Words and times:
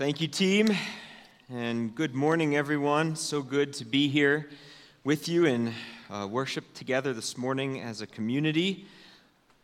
Thank 0.00 0.22
you, 0.22 0.28
team, 0.28 0.68
and 1.50 1.94
good 1.94 2.14
morning, 2.14 2.56
everyone. 2.56 3.14
So 3.16 3.42
good 3.42 3.74
to 3.74 3.84
be 3.84 4.08
here 4.08 4.48
with 5.04 5.28
you 5.28 5.44
and 5.44 5.74
uh, 6.08 6.26
worship 6.26 6.72
together 6.72 7.12
this 7.12 7.36
morning 7.36 7.82
as 7.82 8.00
a 8.00 8.06
community 8.06 8.86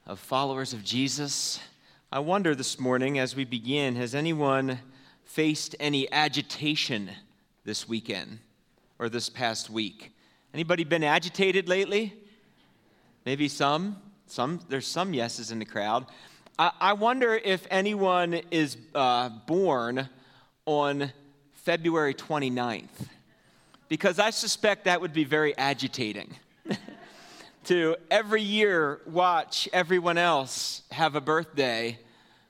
of 0.06 0.20
followers 0.20 0.74
of 0.74 0.84
Jesus. 0.84 1.58
I 2.12 2.18
wonder 2.18 2.54
this 2.54 2.78
morning, 2.78 3.18
as 3.18 3.34
we 3.34 3.46
begin, 3.46 3.96
has 3.96 4.14
anyone 4.14 4.78
faced 5.24 5.74
any 5.80 6.12
agitation 6.12 7.12
this 7.64 7.88
weekend 7.88 8.38
or 8.98 9.08
this 9.08 9.30
past 9.30 9.71
week? 9.71 10.12
Anybody 10.53 10.84
been 10.84 11.03
agitated 11.03 11.66
lately? 11.66 12.12
Maybe 13.24 13.48
some. 13.48 13.96
Some. 14.26 14.60
There's 14.68 14.87
some 14.87 15.14
yeses 15.14 15.50
in 15.50 15.60
the 15.60 15.64
crowd. 15.64 16.05
I, 16.59 16.73
I 16.78 16.92
wonder 16.92 17.37
if 17.37 17.66
anyone 17.70 18.34
is 18.50 18.77
uh, 18.95 19.30
born 19.30 20.10
on 20.66 21.12
February 21.52 22.12
29th, 22.12 23.06
because 23.88 24.19
I 24.19 24.30
suspect 24.30 24.84
that 24.84 25.01
would 25.01 25.12
be 25.12 25.25
very 25.25 25.56
agitating. 25.56 26.34
to 27.65 27.97
every 28.11 28.42
year 28.42 29.01
watch 29.06 29.69
everyone 29.73 30.19
else 30.19 30.83
have 30.91 31.15
a 31.15 31.20
birthday, 31.20 31.98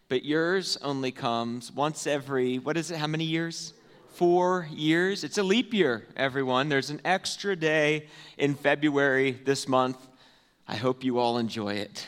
but 0.09 0.25
yours 0.25 0.79
only 0.83 1.13
comes 1.13 1.71
once 1.71 2.07
every, 2.07 2.59
what 2.59 2.77
is 2.77 2.91
it, 2.91 2.97
how 2.97 3.07
many 3.07 3.25
years? 3.25 3.75
Four 4.15 4.67
years. 4.71 5.25
It's 5.25 5.37
a 5.37 5.43
leap 5.43 5.75
year, 5.75 6.07
everyone. 6.17 6.71
There's 6.71 6.89
an 6.89 7.03
extra 7.05 7.55
day 7.55 8.09
in 8.39 8.55
February 8.55 9.33
this 9.33 9.69
month. 9.69 9.99
I 10.67 10.77
hope 10.77 11.05
you 11.05 11.19
all 11.19 11.37
enjoy 11.37 11.75
it. 11.75 12.07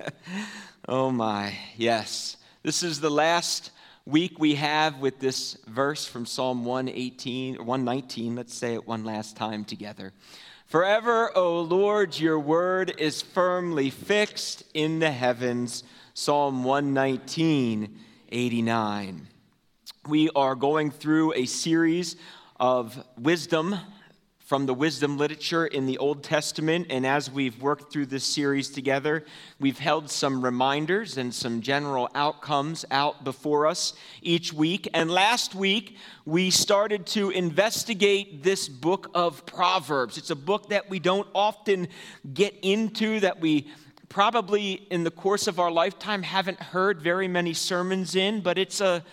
oh 0.88 1.10
my, 1.10 1.56
yes. 1.76 2.36
This 2.64 2.82
is 2.82 3.00
the 3.00 3.10
last 3.10 3.70
week 4.10 4.40
we 4.40 4.56
have 4.56 4.98
with 4.98 5.20
this 5.20 5.56
verse 5.68 6.04
from 6.04 6.26
Psalm 6.26 6.64
118 6.64 7.58
or 7.58 7.64
119. 7.64 8.34
Let's 8.34 8.54
say 8.54 8.74
it 8.74 8.86
one 8.86 9.04
last 9.04 9.36
time 9.36 9.64
together. 9.64 10.12
Forever, 10.66 11.36
O 11.36 11.60
Lord, 11.60 12.18
your 12.18 12.38
word 12.38 12.92
is 12.98 13.22
firmly 13.22 13.88
fixed 13.88 14.64
in 14.74 14.98
the 14.98 15.12
heavens. 15.12 15.84
Psalm 16.14 16.64
119, 16.64 17.96
89. 18.32 19.28
We 20.08 20.30
are 20.34 20.56
going 20.56 20.90
through 20.90 21.34
a 21.34 21.46
series 21.46 22.16
of 22.58 23.04
wisdom 23.16 23.76
from 24.50 24.66
the 24.66 24.74
wisdom 24.74 25.16
literature 25.16 25.64
in 25.64 25.86
the 25.86 25.96
Old 25.98 26.24
Testament. 26.24 26.88
And 26.90 27.06
as 27.06 27.30
we've 27.30 27.62
worked 27.62 27.92
through 27.92 28.06
this 28.06 28.24
series 28.24 28.68
together, 28.68 29.24
we've 29.60 29.78
held 29.78 30.10
some 30.10 30.44
reminders 30.44 31.18
and 31.18 31.32
some 31.32 31.60
general 31.60 32.08
outcomes 32.16 32.84
out 32.90 33.22
before 33.22 33.68
us 33.68 33.94
each 34.22 34.52
week. 34.52 34.88
And 34.92 35.08
last 35.08 35.54
week, 35.54 35.98
we 36.24 36.50
started 36.50 37.06
to 37.06 37.30
investigate 37.30 38.42
this 38.42 38.68
book 38.68 39.08
of 39.14 39.46
Proverbs. 39.46 40.18
It's 40.18 40.30
a 40.30 40.34
book 40.34 40.70
that 40.70 40.90
we 40.90 40.98
don't 40.98 41.28
often 41.32 41.86
get 42.34 42.52
into, 42.62 43.20
that 43.20 43.40
we 43.40 43.68
probably 44.08 44.84
in 44.90 45.04
the 45.04 45.12
course 45.12 45.46
of 45.46 45.60
our 45.60 45.70
lifetime 45.70 46.24
haven't 46.24 46.58
heard 46.58 47.00
very 47.00 47.28
many 47.28 47.54
sermons 47.54 48.16
in, 48.16 48.40
but 48.40 48.58
it's 48.58 48.80
a 48.80 49.04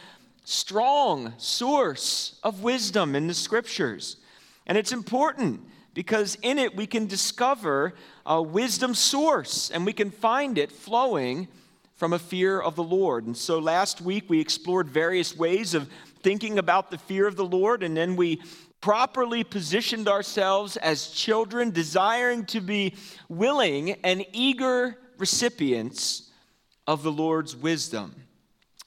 strong 0.46 1.32
source 1.38 2.40
of 2.42 2.64
wisdom 2.64 3.16
in 3.16 3.28
the 3.28 3.36
scriptures. 3.36 4.18
And 4.68 4.78
it's 4.78 4.92
important 4.92 5.62
because 5.94 6.38
in 6.44 6.60
it 6.60 6.76
we 6.76 6.86
can 6.86 7.08
discover 7.08 7.96
a 8.26 8.40
wisdom 8.40 8.94
source 8.94 9.72
and 9.72 9.86
we 9.86 9.94
can 9.94 10.12
find 10.12 10.60
it 10.60 10.72
flowing 10.72 11.48
from 11.96 12.14
a 12.14 12.20
fear 12.20 12.62
of 12.62 12.76
the 12.76 12.84
Lord. 12.84 13.26
And 13.26 13.36
so 13.36 13.58
last 13.58 14.02
week 14.02 14.30
we 14.30 14.40
explored 14.40 14.88
various 14.88 15.36
ways 15.36 15.74
of 15.74 15.90
thinking 16.22 16.60
about 16.60 16.92
the 16.92 16.98
fear 17.00 17.26
of 17.26 17.36
the 17.36 17.46
Lord, 17.46 17.82
and 17.82 17.98
then 17.98 18.16
we 18.16 18.42
properly 18.82 19.44
positioned 19.44 20.08
ourselves 20.08 20.78
as 20.78 21.10
children, 21.10 21.72
desiring 21.72 22.46
to 22.46 22.62
be 22.62 22.94
willing 23.30 23.92
and 24.04 24.24
eager 24.34 25.00
recipients 25.18 26.30
of 26.86 27.02
the 27.02 27.12
Lord's 27.12 27.56
wisdom. 27.56 28.14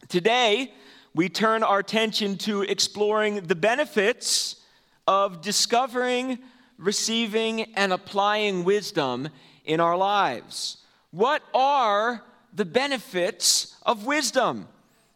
Today, 0.08 0.72
we 1.14 1.28
turn 1.28 1.64
our 1.64 1.80
attention 1.80 2.38
to 2.38 2.62
exploring 2.62 3.47
the 3.47 3.56
benefits 3.56 4.59
of 5.06 5.40
discovering, 5.40 6.38
receiving, 6.78 7.74
and 7.74 7.92
applying 7.92 8.64
wisdom 8.64 9.28
in 9.64 9.80
our 9.80 9.96
lives. 9.96 10.78
What 11.10 11.42
are 11.54 12.22
the 12.52 12.64
benefits 12.64 13.76
of 13.84 14.06
wisdom? 14.06 14.68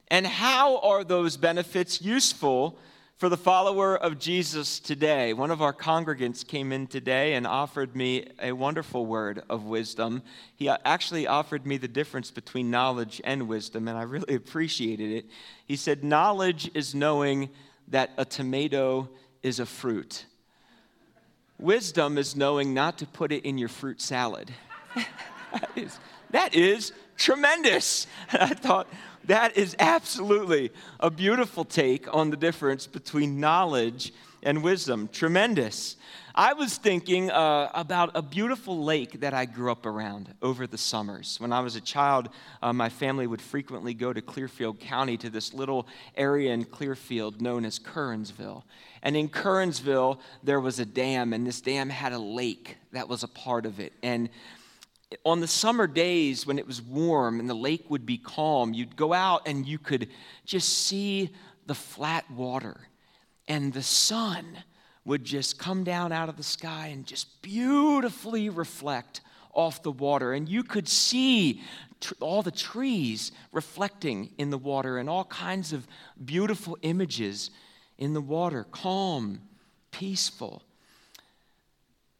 And 0.09 0.27
how 0.27 0.79
are 0.79 1.03
those 1.03 1.37
benefits 1.37 2.01
useful 2.01 2.79
for 3.17 3.29
the 3.29 3.37
follower 3.37 3.97
of 3.97 4.19
Jesus 4.19 4.79
today? 4.79 5.33
One 5.33 5.51
of 5.51 5.63
our 5.63 5.73
congregants 5.73 6.47
came 6.47 6.73
in 6.73 6.87
today 6.87 7.35
and 7.35 7.47
offered 7.47 7.97
me 7.97 8.29
a 8.41 8.53
wonderful 8.53 9.07
word 9.07 9.43
of 9.49 9.65
wisdom. 9.65 10.23
He 10.57 10.69
uh, 10.69 10.77
actually 10.85 11.27
offered 11.27 11.67
me 11.67 11.79
the 11.79 11.89
difference 11.89 12.31
between 12.31 12.71
knowledge 12.71 13.21
and 13.25 13.49
wisdom, 13.49 13.89
and 13.89 13.97
I 13.97 14.03
really 14.03 14.35
appreciated 14.37 15.11
it. 15.11 15.27
He 15.67 15.77
said, 15.77 16.05
Knowledge 16.05 16.71
is 16.75 16.95
knowing 16.95 17.51
that 17.89 18.11
a 18.17 18.25
tomato 18.25 19.09
is 19.45 19.61
a 19.61 19.67
fruit. 19.67 20.27
Wisdom 21.61 22.19
is 22.19 22.35
knowing 22.35 22.75
not 22.75 22.99
to 22.99 23.07
put 23.07 23.31
it 23.31 23.45
in 23.45 23.59
your 23.59 23.69
fruit 23.69 24.01
salad. 24.01 24.51
that, 25.53 25.71
is, 25.77 26.01
that 26.31 26.55
is 26.55 26.93
tremendous. 27.17 28.09
I 28.33 28.55
thought 28.55 28.89
that 29.27 29.57
is 29.57 29.77
absolutely 29.79 30.73
a 30.99 31.11
beautiful 31.11 31.65
take 31.65 32.13
on 32.13 32.31
the 32.31 32.37
difference 32.37 32.87
between 32.89 33.39
knowledge 33.39 34.13
and 34.43 34.63
wisdom. 34.63 35.09
Tremendous. 35.13 35.97
I 36.37 36.55
was 36.55 36.79
thinking 36.79 37.31
uh, 37.31 37.71
about 37.75 38.11
a 38.17 38.23
beautiful 38.23 38.83
lake 38.83 39.21
that 39.21 39.33
I 39.33 39.45
grew 39.45 39.71
up 39.71 39.87
around 39.87 40.35
over 40.43 40.67
the 40.67 40.77
summers. 40.77 41.39
When 41.39 41.53
I 41.53 41.61
was 41.61 41.77
a 41.77 41.81
child, 41.81 42.29
uh, 42.61 42.73
my 42.73 42.89
family 42.89 43.29
would 43.29 43.41
frequently 43.41 43.95
go 43.95 44.13
to 44.13 44.21
Clearfield 44.21 44.81
County 44.81 45.17
to 45.19 45.31
this 45.31 45.55
little 45.55 45.87
area 46.17 46.53
in 46.53 46.65
Clearfield 46.65 47.41
known 47.41 47.65
as 47.65 47.79
Curwensville. 47.79 48.65
And 49.01 49.17
in 49.17 49.29
Curwensville, 49.29 50.19
there 50.43 50.59
was 50.59 50.81
a 50.81 50.85
dam, 50.85 51.33
and 51.33 51.47
this 51.47 51.61
dam 51.61 51.89
had 51.89 52.13
a 52.13 52.19
lake 52.19 52.79
that 52.91 53.09
was 53.09 53.23
a 53.23 53.29
part 53.29 53.65
of 53.65 53.79
it. 53.79 53.93
And 54.03 54.29
on 55.23 55.39
the 55.39 55.47
summer 55.47 55.87
days 55.87 56.49
when 56.49 56.59
it 56.59 56.67
was 56.67 56.83
warm 56.83 57.39
and 57.39 57.49
the 57.49 57.55
lake 57.55 57.89
would 57.91 58.05
be 58.05 58.19
calm, 58.19 58.75
you'd 58.75 58.97
go 58.97 59.13
out 59.13 59.43
and 59.47 59.69
you 59.69 59.79
could 59.79 60.09
just 60.45 60.69
see 60.69 61.31
the 61.67 61.77
flat 61.77 62.29
water 62.29 62.89
and 63.47 63.73
the 63.73 63.85
sun 63.85 64.65
would 65.05 65.25
just 65.25 65.59
come 65.59 65.85
down 65.85 66.13
out 66.13 66.29
of 66.29 66.37
the 66.37 66.43
sky 66.43 66.89
and 66.89 67.07
just 67.07 67.43
beautifully 67.43 68.49
reflect 68.49 69.21
off 69.53 69.83
the 69.83 69.93
water. 69.93 70.33
And 70.33 70.49
you 70.49 70.63
could 70.63 70.89
see 70.89 71.63
tr- 72.01 72.15
all 72.21 72.43
the 72.43 72.51
trees 72.51 73.33
reflecting 73.53 74.31
in 74.39 74.51
the 74.51 74.59
water 74.59 74.99
and 74.99 75.09
all 75.09 75.25
kinds 75.25 75.73
of 75.73 75.87
beautiful 76.25 76.77
images 76.83 77.51
in 77.99 78.15
the 78.15 78.21
water 78.21 78.65
calm, 78.71 79.41
peaceful. 79.91 80.63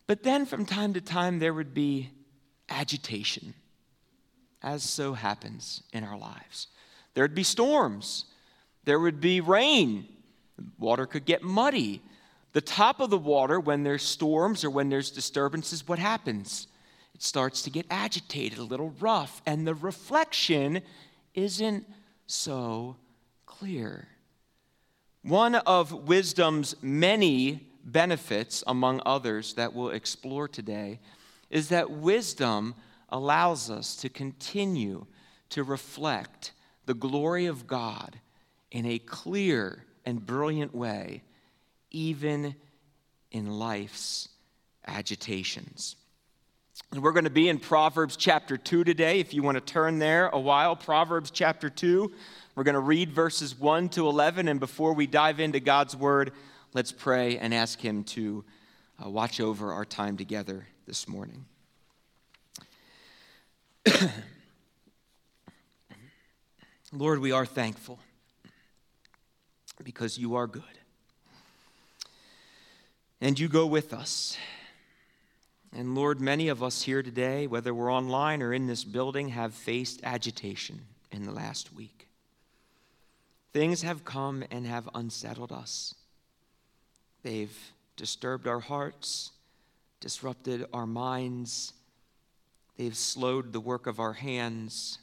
But 0.07 0.23
then 0.23 0.47
from 0.47 0.67
time 0.67 0.93
to 0.95 1.01
time, 1.01 1.39
there 1.39 1.55
would 1.55 1.75
be 1.75 2.11
agitation, 2.69 3.55
as 4.63 4.83
so 4.83 5.15
happens 5.15 5.83
in 5.93 6.05
our 6.05 6.19
lives. 6.19 6.69
There'd 7.15 7.35
be 7.35 7.43
storms, 7.43 8.27
there 8.85 8.99
would 8.99 9.21
be 9.21 9.41
rain, 9.41 10.07
water 10.79 11.07
could 11.07 11.25
get 11.25 11.43
muddy. 11.43 12.03
The 12.55 12.61
top 12.61 13.01
of 13.01 13.11
the 13.11 13.19
water, 13.19 13.59
when 13.59 13.83
there's 13.83 14.05
storms 14.05 14.65
or 14.65 14.71
when 14.71 14.89
there's 14.89 15.11
disturbances, 15.11 15.87
what 15.89 15.99
happens? 15.99 16.69
It 17.13 17.23
starts 17.23 17.63
to 17.63 17.71
get 17.71 17.85
agitated, 17.91 18.59
a 18.59 18.63
little 18.63 18.95
rough, 19.01 19.43
and 19.45 19.67
the 19.67 19.75
reflection 19.75 20.81
isn't 21.35 21.85
so 22.29 22.97
clear. 23.45 24.07
One 25.23 25.57
of 25.57 26.07
wisdom's 26.07 26.77
many 26.81 27.67
benefits, 27.85 28.63
among 28.69 29.03
others, 29.05 29.55
that 29.55 29.75
we'll 29.75 29.91
explore 29.91 30.47
today, 30.47 31.01
is 31.51 31.71
that 31.71 31.91
wisdom 31.91 32.77
allows 33.09 33.69
us 33.69 33.97
to 33.97 34.09
continue 34.09 35.07
to 35.51 35.65
reflect 35.65 36.53
the 36.87 36.95
glory 36.95 37.47
of 37.47 37.67
God 37.67 38.21
in 38.71 38.87
a 38.87 39.01
clear 39.01 39.85
and 40.07 40.25
brilliant 40.25 40.73
way 40.73 41.23
even 41.95 42.55
in 43.31 43.59
life's 43.59 44.29
agitations. 44.87 45.97
And 46.91 47.03
we're 47.03 47.13
going 47.13 47.25
to 47.25 47.31
be 47.31 47.49
in 47.49 47.59
Proverbs 47.59 48.17
chapter 48.17 48.57
2 48.57 48.85
today. 48.85 49.21
If 49.21 49.33
you 49.33 49.43
want 49.43 49.57
to 49.57 49.61
turn 49.61 49.99
there 49.99 50.29
a 50.29 50.39
while, 50.39 50.77
Proverbs 50.77 51.31
chapter 51.31 51.71
2. 51.71 52.13
We're 52.55 52.65
going 52.65 52.75
to 52.75 52.81
read 52.81 53.13
verses 53.13 53.59
1 53.59 53.89
to 53.91 54.09
11. 54.09 54.49
And 54.49 54.59
before 54.61 54.93
we 54.93 55.07
dive 55.07 55.41
into 55.41 55.61
God's 55.61 55.97
word, 55.97 56.33
let's 56.73 56.93
pray 56.93 57.39
and 57.39 57.55
ask 57.55 57.81
Him 57.81 58.05
to 58.05 58.45
uh, 59.05 59.09
watch 59.09 59.41
over 59.41 59.73
our 59.73 59.85
time 59.85 60.17
together 60.17 60.67
this 60.87 61.09
morning. 61.09 61.45
Lord, 66.93 67.21
we 67.21 67.33
are 67.33 67.47
thankful 67.47 67.99
because 69.83 70.19
you 70.19 70.35
are 70.37 70.47
good. 70.47 70.63
And 73.21 73.39
you 73.39 73.49
go 73.49 73.67
with 73.67 73.93
us. 73.93 74.37
And 75.73 75.95
Lord, 75.95 76.21
many 76.21 76.49
of 76.49 76.63
us 76.63 76.83
here 76.83 77.03
today, 77.03 77.47
whether 77.47 77.75
we're 77.75 77.93
online 77.93 78.43
or 78.43 78.53
in 78.53 78.67
this 78.67 78.85
building, 78.85 79.31
have 79.31 79.55
faced 79.55 80.01
agitation 80.05 80.83
in 81.11 81.25
the 81.25 81.33
last 81.33 81.73
week. 81.73 82.09
Things 83.53 83.83
have 83.83 84.05
come 84.05 84.45
and 84.51 84.67
have 84.67 84.89
unsettled 84.95 85.53
us. 85.53 85.95
They've 87.23 87.57
disturbed 87.97 88.47
our 88.47 88.61
hearts, 88.61 89.31
disrupted 90.01 90.67
our 90.73 90.87
minds, 90.87 91.73
they've 92.77 92.97
slowed 92.97 93.53
the 93.53 93.61
work 93.61 93.87
of 93.87 94.01
our 94.01 94.13
hands, 94.13 94.99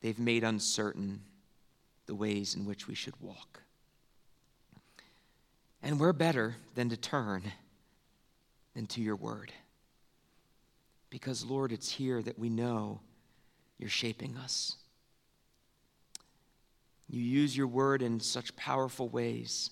they've 0.00 0.18
made 0.18 0.44
uncertain 0.44 1.22
the 2.06 2.14
ways 2.14 2.54
in 2.54 2.66
which 2.66 2.88
we 2.88 2.94
should 2.94 3.14
walk. 3.20 3.61
And 5.82 5.98
we're 5.98 6.12
better 6.12 6.56
than 6.74 6.88
to 6.90 6.96
turn 6.96 7.42
into 8.74 9.00
your 9.00 9.16
word. 9.16 9.52
Because, 11.10 11.44
Lord, 11.44 11.72
it's 11.72 11.90
here 11.90 12.22
that 12.22 12.38
we 12.38 12.48
know 12.48 13.00
you're 13.78 13.90
shaping 13.90 14.36
us. 14.36 14.76
You 17.08 17.20
use 17.20 17.54
your 17.56 17.66
word 17.66 18.00
in 18.00 18.20
such 18.20 18.56
powerful 18.56 19.08
ways. 19.08 19.70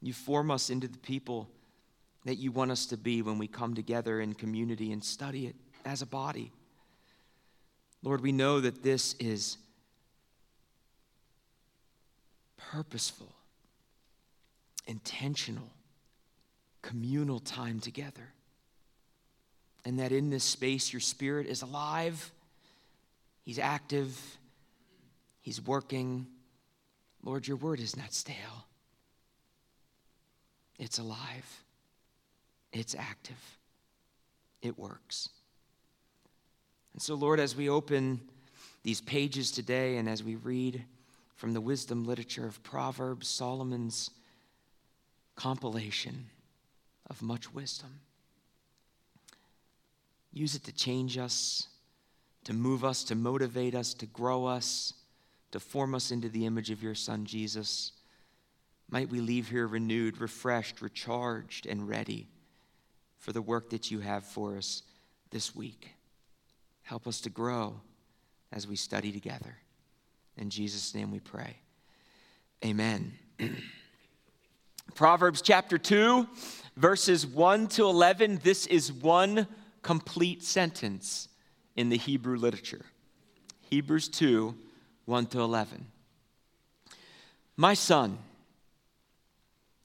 You 0.00 0.12
form 0.12 0.50
us 0.50 0.70
into 0.70 0.86
the 0.86 0.98
people 0.98 1.48
that 2.24 2.36
you 2.36 2.52
want 2.52 2.70
us 2.70 2.86
to 2.86 2.96
be 2.96 3.22
when 3.22 3.38
we 3.38 3.48
come 3.48 3.74
together 3.74 4.20
in 4.20 4.34
community 4.34 4.92
and 4.92 5.02
study 5.02 5.46
it 5.46 5.56
as 5.84 6.02
a 6.02 6.06
body. 6.06 6.52
Lord, 8.02 8.20
we 8.20 8.30
know 8.30 8.60
that 8.60 8.82
this 8.82 9.14
is 9.14 9.56
purposeful, 12.56 13.33
intentional, 14.86 15.70
communal 16.82 17.40
time 17.40 17.80
together. 17.80 18.32
And 19.84 19.98
that 19.98 20.12
in 20.12 20.30
this 20.30 20.44
space, 20.44 20.92
your 20.92 21.00
spirit 21.00 21.46
is 21.46 21.62
alive, 21.62 22.32
he's 23.44 23.58
active, 23.58 24.18
he's 25.40 25.60
working. 25.60 26.26
Lord, 27.22 27.46
your 27.46 27.56
word 27.56 27.80
is 27.80 27.96
not 27.96 28.12
stale, 28.12 28.66
it's 30.78 30.98
alive, 30.98 31.62
it's 32.72 32.94
active, 32.94 33.58
it 34.62 34.78
works. 34.78 35.30
And 36.94 37.02
so, 37.02 37.14
Lord, 37.14 37.40
as 37.40 37.56
we 37.56 37.68
open 37.68 38.20
these 38.84 39.00
pages 39.00 39.50
today 39.50 39.96
and 39.96 40.08
as 40.08 40.22
we 40.22 40.36
read 40.36 40.84
from 41.34 41.52
the 41.52 41.60
wisdom 41.60 42.04
literature 42.04 42.46
of 42.46 42.62
Proverbs, 42.62 43.26
Solomon's 43.26 44.10
compilation 45.36 46.26
of 47.08 47.22
much 47.22 47.52
wisdom. 47.52 48.00
Use 50.32 50.54
it 50.54 50.64
to 50.64 50.72
change 50.72 51.16
us, 51.16 51.68
to 52.44 52.52
move 52.52 52.84
us, 52.84 53.04
to 53.04 53.14
motivate 53.14 53.74
us, 53.74 53.94
to 53.94 54.06
grow 54.06 54.46
us, 54.46 54.94
to 55.52 55.60
form 55.60 55.94
us 55.94 56.10
into 56.10 56.28
the 56.28 56.46
image 56.46 56.70
of 56.70 56.82
your 56.82 56.94
Son, 56.94 57.24
Jesus. 57.24 57.92
Might 58.90 59.10
we 59.10 59.20
leave 59.20 59.48
here 59.48 59.66
renewed, 59.66 60.20
refreshed, 60.20 60.82
recharged, 60.82 61.66
and 61.66 61.88
ready 61.88 62.28
for 63.18 63.32
the 63.32 63.42
work 63.42 63.70
that 63.70 63.90
you 63.90 64.00
have 64.00 64.24
for 64.24 64.56
us 64.56 64.82
this 65.30 65.54
week. 65.54 65.90
Help 66.82 67.06
us 67.06 67.20
to 67.22 67.30
grow 67.30 67.80
as 68.52 68.66
we 68.66 68.76
study 68.76 69.12
together. 69.12 69.56
In 70.36 70.50
Jesus' 70.50 70.94
name 70.94 71.10
we 71.10 71.20
pray. 71.20 71.56
Amen. 72.64 73.12
Proverbs 74.92 75.42
chapter 75.42 75.76
2, 75.76 76.28
verses 76.76 77.26
1 77.26 77.66
to 77.68 77.84
11. 77.84 78.40
This 78.44 78.66
is 78.66 78.92
one 78.92 79.48
complete 79.82 80.44
sentence 80.44 81.28
in 81.74 81.88
the 81.88 81.96
Hebrew 81.96 82.36
literature. 82.36 82.84
Hebrews 83.70 84.08
2, 84.08 84.54
1 85.06 85.26
to 85.26 85.40
11. 85.40 85.86
My 87.56 87.74
son, 87.74 88.18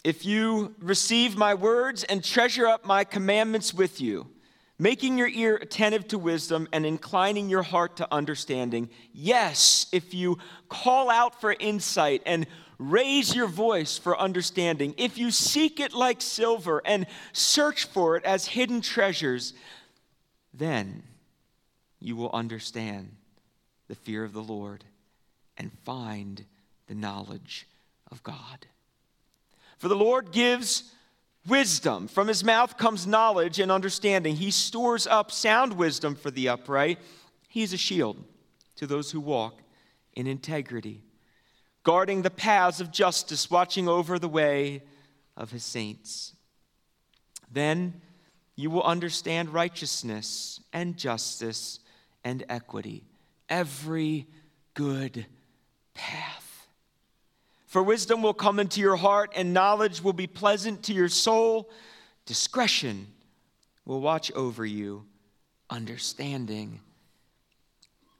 if 0.04 0.26
you 0.26 0.76
receive 0.80 1.36
my 1.36 1.56
words 1.56 2.04
and 2.04 2.24
treasure 2.24 2.68
up 2.68 2.86
my 2.86 3.04
commandments 3.04 3.74
with 3.74 4.00
you, 4.00 4.28
making 4.80 5.18
your 5.18 5.28
ear 5.28 5.58
attentive 5.58 6.08
to 6.08 6.18
wisdom 6.18 6.68
and 6.72 6.86
inclining 6.86 7.50
your 7.50 7.64
heart 7.64 7.98
to 7.98 8.08
understanding. 8.14 8.90
Yes, 9.12 9.88
if 9.92 10.14
you 10.14 10.38
call 10.70 11.10
out 11.10 11.42
for 11.42 11.54
insight 11.60 12.22
and 12.26 12.48
raise 12.80 13.36
your 13.36 13.48
voice 13.48 13.98
for 13.98 14.18
understanding, 14.18 14.96
if 14.98 15.18
you 15.18 15.30
seek 15.30 15.80
it 15.80 15.94
like 15.94 16.22
silver 16.22 16.82
and 16.86 17.06
search 17.34 17.86
for 17.86 18.16
it 18.16 18.24
as 18.24 18.48
hidden 18.48 18.82
treasures, 18.82 19.54
then 20.54 21.04
you 22.00 22.16
will 22.16 22.32
understand 22.32 23.12
the 23.90 23.96
fear 23.96 24.24
of 24.24 24.34
the 24.34 24.42
Lord 24.42 24.86
and 25.58 25.72
find 25.84 26.46
the 26.88 26.96
knowledge 26.96 27.68
of 28.10 28.24
God. 28.24 28.66
For 29.78 29.90
the 29.90 29.96
Lord 29.96 30.32
gives 30.32 30.94
wisdom. 31.48 32.08
From 32.08 32.28
his 32.28 32.44
mouth 32.44 32.78
comes 32.78 33.06
knowledge 33.06 33.60
and 33.60 33.72
understanding. 33.72 34.36
He 34.36 34.52
stores 34.52 35.06
up 35.06 35.32
sound 35.32 35.74
wisdom 35.74 36.16
for 36.16 36.32
the 36.32 36.50
upright. 36.50 37.00
He 37.50 37.62
is 37.62 37.74
a 37.74 37.78
shield 37.78 38.24
to 38.76 38.88
those 38.88 39.12
who 39.12 39.20
walk 39.20 39.62
in 40.14 40.28
integrity, 40.28 41.02
guarding 41.90 42.22
the 42.22 42.30
paths 42.30 42.80
of 42.80 42.92
justice, 42.92 43.50
watching 43.50 43.88
over 43.88 44.20
the 44.20 44.30
way 44.30 44.84
of 45.36 45.50
his 45.50 45.64
saints. 45.64 46.36
Then 47.52 48.00
you 48.56 48.70
will 48.70 48.84
understand 48.84 49.50
righteousness 49.50 50.62
and 50.72 50.96
justice 50.96 51.80
and 52.24 52.46
equity, 52.48 53.06
every 53.50 54.28
good 54.76 55.26
path. 55.96 56.68
For 57.66 57.82
wisdom 57.82 58.22
will 58.22 58.36
come 58.36 58.60
into 58.60 58.82
your 58.82 58.96
heart, 58.96 59.32
and 59.36 59.52
knowledge 59.52 60.04
will 60.04 60.14
be 60.14 60.28
pleasant 60.28 60.84
to 60.84 60.94
your 60.94 61.10
soul. 61.10 61.72
Discretion 62.28 63.08
will 63.84 64.00
watch 64.00 64.32
over 64.34 64.64
you, 64.64 65.08
understanding 65.72 66.82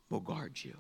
will 0.10 0.22
guard 0.22 0.54
you. 0.56 0.76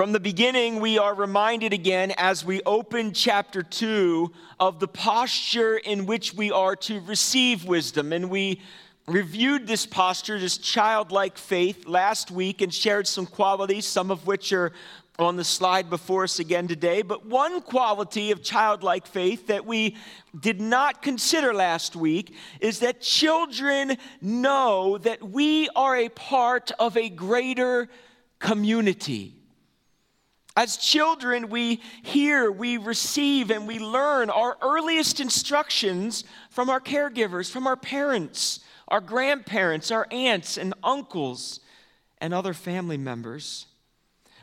From 0.00 0.12
the 0.12 0.18
beginning, 0.18 0.80
we 0.80 0.96
are 0.96 1.14
reminded 1.14 1.74
again 1.74 2.14
as 2.16 2.42
we 2.42 2.62
open 2.64 3.12
chapter 3.12 3.62
2 3.62 4.32
of 4.58 4.80
the 4.80 4.88
posture 4.88 5.76
in 5.76 6.06
which 6.06 6.32
we 6.32 6.50
are 6.50 6.74
to 6.76 7.00
receive 7.00 7.66
wisdom. 7.66 8.14
And 8.14 8.30
we 8.30 8.62
reviewed 9.06 9.66
this 9.66 9.84
posture, 9.84 10.38
this 10.38 10.56
childlike 10.56 11.36
faith, 11.36 11.86
last 11.86 12.30
week 12.30 12.62
and 12.62 12.72
shared 12.72 13.06
some 13.08 13.26
qualities, 13.26 13.84
some 13.84 14.10
of 14.10 14.26
which 14.26 14.54
are 14.54 14.72
on 15.18 15.36
the 15.36 15.44
slide 15.44 15.90
before 15.90 16.24
us 16.24 16.38
again 16.38 16.66
today. 16.66 17.02
But 17.02 17.26
one 17.26 17.60
quality 17.60 18.30
of 18.30 18.42
childlike 18.42 19.06
faith 19.06 19.48
that 19.48 19.66
we 19.66 19.96
did 20.40 20.62
not 20.62 21.02
consider 21.02 21.52
last 21.52 21.94
week 21.94 22.34
is 22.60 22.78
that 22.78 23.02
children 23.02 23.98
know 24.22 24.96
that 24.96 25.22
we 25.22 25.68
are 25.76 25.94
a 25.94 26.08
part 26.08 26.72
of 26.78 26.96
a 26.96 27.10
greater 27.10 27.90
community. 28.38 29.39
As 30.56 30.76
children, 30.76 31.48
we 31.48 31.80
hear, 32.02 32.50
we 32.50 32.76
receive, 32.76 33.50
and 33.50 33.66
we 33.68 33.78
learn 33.78 34.30
our 34.30 34.56
earliest 34.60 35.20
instructions 35.20 36.24
from 36.50 36.68
our 36.68 36.80
caregivers, 36.80 37.50
from 37.50 37.66
our 37.66 37.76
parents, 37.76 38.60
our 38.88 39.00
grandparents, 39.00 39.90
our 39.90 40.06
aunts 40.10 40.56
and 40.56 40.74
uncles, 40.82 41.60
and 42.18 42.34
other 42.34 42.52
family 42.52 42.98
members. 42.98 43.66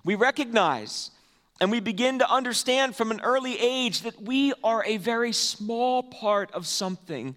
We 0.04 0.16
recognize 0.16 1.12
and 1.60 1.72
we 1.72 1.80
begin 1.80 2.20
to 2.20 2.32
understand 2.32 2.96
from 2.96 3.12
an 3.12 3.22
early 3.22 3.60
age 3.60 4.02
that 4.02 4.22
we 4.22 4.54
are 4.64 4.84
a 4.86 4.98
very 4.98 5.32
small 5.32 6.04
part 6.04 6.52
of 6.52 6.68
something 6.68 7.36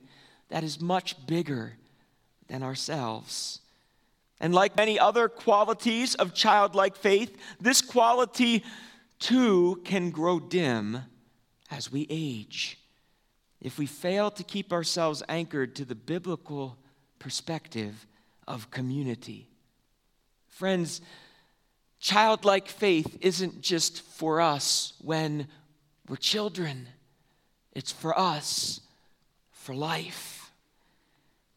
that 0.48 0.62
is 0.62 0.80
much 0.80 1.26
bigger 1.26 1.76
than 2.48 2.62
ourselves. 2.62 3.59
And 4.40 4.54
like 4.54 4.76
many 4.76 4.98
other 4.98 5.28
qualities 5.28 6.14
of 6.14 6.34
childlike 6.34 6.96
faith, 6.96 7.36
this 7.60 7.82
quality 7.82 8.64
too 9.18 9.82
can 9.84 10.10
grow 10.10 10.40
dim 10.40 11.02
as 11.70 11.92
we 11.92 12.06
age. 12.08 12.78
If 13.60 13.78
we 13.78 13.84
fail 13.84 14.30
to 14.30 14.42
keep 14.42 14.72
ourselves 14.72 15.22
anchored 15.28 15.76
to 15.76 15.84
the 15.84 15.94
biblical 15.94 16.78
perspective 17.18 18.06
of 18.48 18.70
community. 18.70 19.48
Friends, 20.48 21.02
Childlike 22.00 22.68
faith 22.68 23.18
isn't 23.20 23.60
just 23.60 24.00
for 24.00 24.40
us 24.40 24.94
when 25.02 25.48
we're 26.08 26.16
children, 26.16 26.88
it's 27.72 27.92
for 27.92 28.18
us 28.18 28.80
for 29.52 29.74
life. 29.74 30.39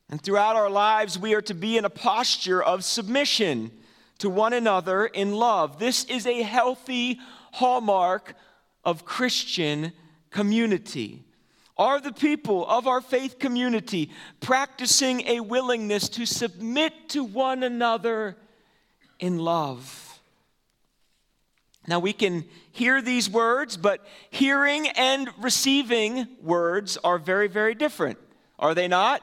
And 0.10 0.22
throughout 0.22 0.56
our 0.56 0.70
lives, 0.70 1.18
we 1.18 1.34
are 1.34 1.42
to 1.44 1.54
be 1.54 1.78
in 1.78 1.86
a 1.86 1.90
posture 1.90 2.62
of 2.62 2.84
submission 2.84 3.72
to 4.20 4.30
one 4.30 4.54
another 4.54 5.06
in 5.06 5.34
love. 5.34 5.80
This 5.80 6.06
is 6.06 6.28
a 6.28 6.42
healthy, 6.42 7.20
hallmark 7.54 8.36
of 8.84 9.06
Christian 9.06 9.94
community? 10.30 11.24
Are 11.78 12.00
the 12.00 12.12
people 12.12 12.68
of 12.68 12.88
our 12.88 13.02
faith 13.02 13.40
community 13.40 14.12
practicing 14.42 15.22
a 15.28 15.40
willingness 15.40 16.10
to 16.10 16.26
submit 16.26 17.10
to 17.10 17.24
one 17.24 17.64
another 17.64 18.38
in 19.20 19.40
love? 19.40 20.20
Now, 21.88 22.00
we 22.00 22.14
can 22.14 22.46
hear 22.72 23.02
these 23.02 23.30
words, 23.30 23.76
but 23.76 24.06
hearing 24.30 24.88
and 24.90 25.30
receiving 25.42 26.28
words 26.42 26.98
are 27.04 27.18
very, 27.18 27.48
very 27.48 27.76
different, 27.76 28.18
are 28.58 28.74
they 28.74 28.88
not? 28.88 29.22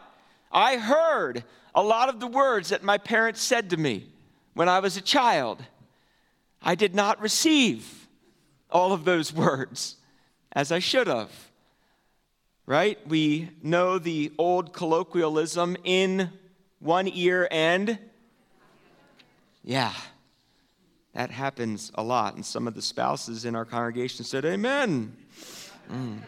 I 0.51 0.77
heard 0.77 1.45
a 1.75 1.83
lot 1.83 2.09
of 2.09 2.21
the 2.21 2.27
words 2.27 2.71
that 2.71 2.83
my 2.83 2.99
parents 2.99 3.41
said 3.41 3.71
to 3.71 3.77
me 3.77 4.07
when 4.55 4.69
I 4.69 4.81
was 4.81 4.97
a 4.97 5.01
child. 5.01 5.63
I 6.63 6.75
did 6.75 6.95
not 6.95 7.21
receive 7.21 8.09
all 8.71 8.93
of 8.93 9.05
those 9.05 9.33
words 9.33 9.97
as 10.53 10.73
I 10.73 10.79
should 10.79 11.07
have. 11.07 11.31
Right? 12.67 12.99
We 13.09 13.51
know 13.63 13.99
the 13.99 14.33
old 14.39 14.73
colloquialism 14.73 15.77
in 15.85 16.31
one 16.79 17.09
ear 17.13 17.49
and. 17.51 17.99
Yeah, 19.65 19.93
that 21.15 21.31
happens 21.31 21.91
a 21.97 22.03
lot. 22.03 22.35
And 22.35 22.47
some 22.47 22.69
of 22.69 22.75
the 22.75 22.83
spouses 22.83 23.45
in 23.45 23.57
our 23.57 23.65
congregation 23.65 24.25
said, 24.25 24.45
Amen. 24.45 25.17
Mm. 25.91 26.21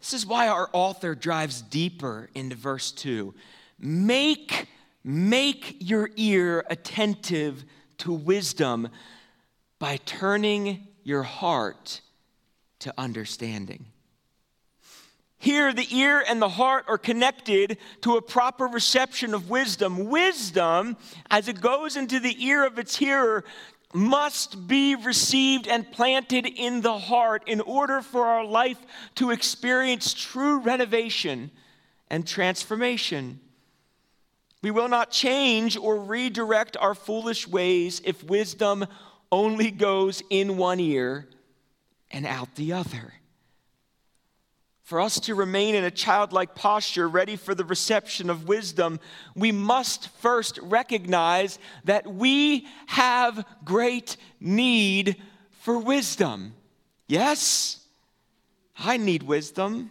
This 0.00 0.14
is 0.14 0.26
why 0.26 0.48
our 0.48 0.68
author 0.72 1.14
drives 1.14 1.62
deeper 1.62 2.30
into 2.34 2.56
verse 2.56 2.90
2. 2.90 3.34
Make, 3.78 4.66
make 5.04 5.76
your 5.78 6.10
ear 6.16 6.64
attentive 6.68 7.64
to 7.98 8.12
wisdom 8.12 8.88
by 9.78 9.98
turning 10.04 10.88
your 11.04 11.22
heart 11.22 12.00
to 12.80 12.94
understanding. 12.96 13.86
Here, 15.38 15.72
the 15.72 15.86
ear 15.96 16.22
and 16.26 16.40
the 16.40 16.50
heart 16.50 16.84
are 16.86 16.98
connected 16.98 17.78
to 18.02 18.16
a 18.16 18.22
proper 18.22 18.66
reception 18.66 19.32
of 19.32 19.48
wisdom. 19.48 20.08
Wisdom, 20.10 20.98
as 21.30 21.48
it 21.48 21.62
goes 21.62 21.96
into 21.96 22.20
the 22.20 22.44
ear 22.44 22.66
of 22.66 22.78
its 22.78 22.96
hearer, 22.96 23.44
must 23.92 24.68
be 24.68 24.94
received 24.94 25.66
and 25.66 25.90
planted 25.90 26.46
in 26.46 26.80
the 26.80 26.98
heart 26.98 27.42
in 27.46 27.60
order 27.60 28.00
for 28.02 28.26
our 28.26 28.44
life 28.44 28.78
to 29.16 29.30
experience 29.30 30.14
true 30.14 30.58
renovation 30.60 31.50
and 32.08 32.26
transformation. 32.26 33.40
We 34.62 34.70
will 34.70 34.88
not 34.88 35.10
change 35.10 35.76
or 35.76 35.98
redirect 35.98 36.76
our 36.76 36.94
foolish 36.94 37.48
ways 37.48 38.00
if 38.04 38.22
wisdom 38.22 38.86
only 39.32 39.70
goes 39.70 40.22
in 40.30 40.56
one 40.56 40.80
ear 40.80 41.26
and 42.10 42.26
out 42.26 42.54
the 42.56 42.72
other. 42.72 43.14
For 44.90 45.00
us 45.00 45.20
to 45.20 45.36
remain 45.36 45.76
in 45.76 45.84
a 45.84 45.90
childlike 45.92 46.56
posture, 46.56 47.08
ready 47.08 47.36
for 47.36 47.54
the 47.54 47.64
reception 47.64 48.28
of 48.28 48.48
wisdom, 48.48 48.98
we 49.36 49.52
must 49.52 50.08
first 50.18 50.58
recognize 50.58 51.60
that 51.84 52.12
we 52.12 52.66
have 52.86 53.46
great 53.64 54.16
need 54.40 55.14
for 55.60 55.78
wisdom. 55.78 56.54
Yes, 57.06 57.86
I 58.76 58.96
need 58.96 59.22
wisdom. 59.22 59.90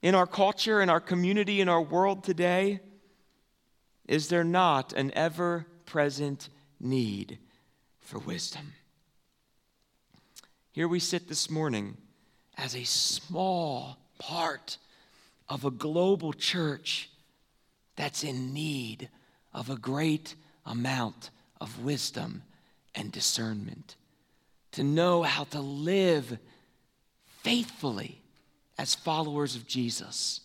In 0.00 0.14
our 0.14 0.26
culture, 0.26 0.80
in 0.80 0.88
our 0.88 1.00
community, 1.00 1.60
in 1.60 1.68
our 1.68 1.82
world 1.82 2.24
today, 2.24 2.80
is 4.08 4.28
there 4.28 4.44
not 4.44 4.94
an 4.94 5.12
ever 5.14 5.66
present 5.84 6.48
need 6.80 7.38
for 8.00 8.18
wisdom? 8.18 8.72
Here 10.72 10.88
we 10.88 11.00
sit 11.00 11.28
this 11.28 11.50
morning 11.50 11.98
as 12.56 12.74
a 12.74 12.84
small 12.84 13.98
part 14.18 14.78
of 15.46 15.66
a 15.66 15.70
global 15.70 16.32
church 16.32 17.10
that's 17.94 18.24
in 18.24 18.54
need 18.54 19.10
of 19.52 19.68
a 19.68 19.76
great 19.76 20.34
amount 20.64 21.28
of 21.60 21.84
wisdom 21.84 22.42
and 22.94 23.12
discernment 23.12 23.96
to 24.70 24.82
know 24.82 25.22
how 25.22 25.44
to 25.44 25.60
live 25.60 26.38
faithfully 27.42 28.22
as 28.78 28.94
followers 28.94 29.54
of 29.54 29.66
Jesus 29.66 30.40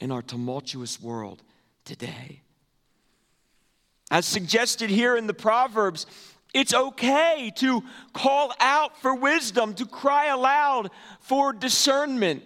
in 0.00 0.10
our 0.10 0.22
tumultuous 0.22 1.00
world 1.00 1.44
today. 1.84 2.40
As 4.10 4.26
suggested 4.26 4.90
here 4.90 5.16
in 5.16 5.28
the 5.28 5.32
Proverbs, 5.32 6.06
it's 6.54 6.72
okay 6.72 7.52
to 7.56 7.82
call 8.12 8.54
out 8.60 8.96
for 9.02 9.14
wisdom, 9.14 9.74
to 9.74 9.84
cry 9.84 10.26
aloud 10.26 10.90
for 11.20 11.52
discernment. 11.52 12.42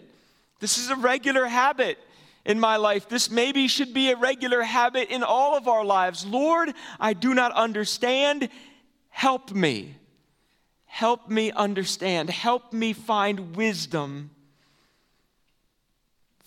This 0.61 0.79
is 0.79 0.91
a 0.91 0.97
regular 0.97 1.45
habit 1.47 1.99
in 2.45 2.59
my 2.59 2.77
life. 2.77 3.09
This 3.09 3.31
maybe 3.31 3.69
should 3.69 3.93
be 3.93 4.11
a 4.11 4.17
regular 4.17 4.63
habit 4.63 5.11
in 5.11 5.23
all 5.23 5.57
of 5.57 5.69
our 5.69 5.85
lives. 5.85 6.25
Lord, 6.25 6.73
I 6.99 7.13
do 7.13 7.35
not 7.35 7.53
understand. 7.53 8.49
Help 9.11 9.53
me. 9.53 9.95
Help 10.87 11.29
me 11.29 11.53
understand. 11.53 12.31
Help 12.31 12.73
me 12.73 12.95
find 12.95 13.55
wisdom 13.55 14.31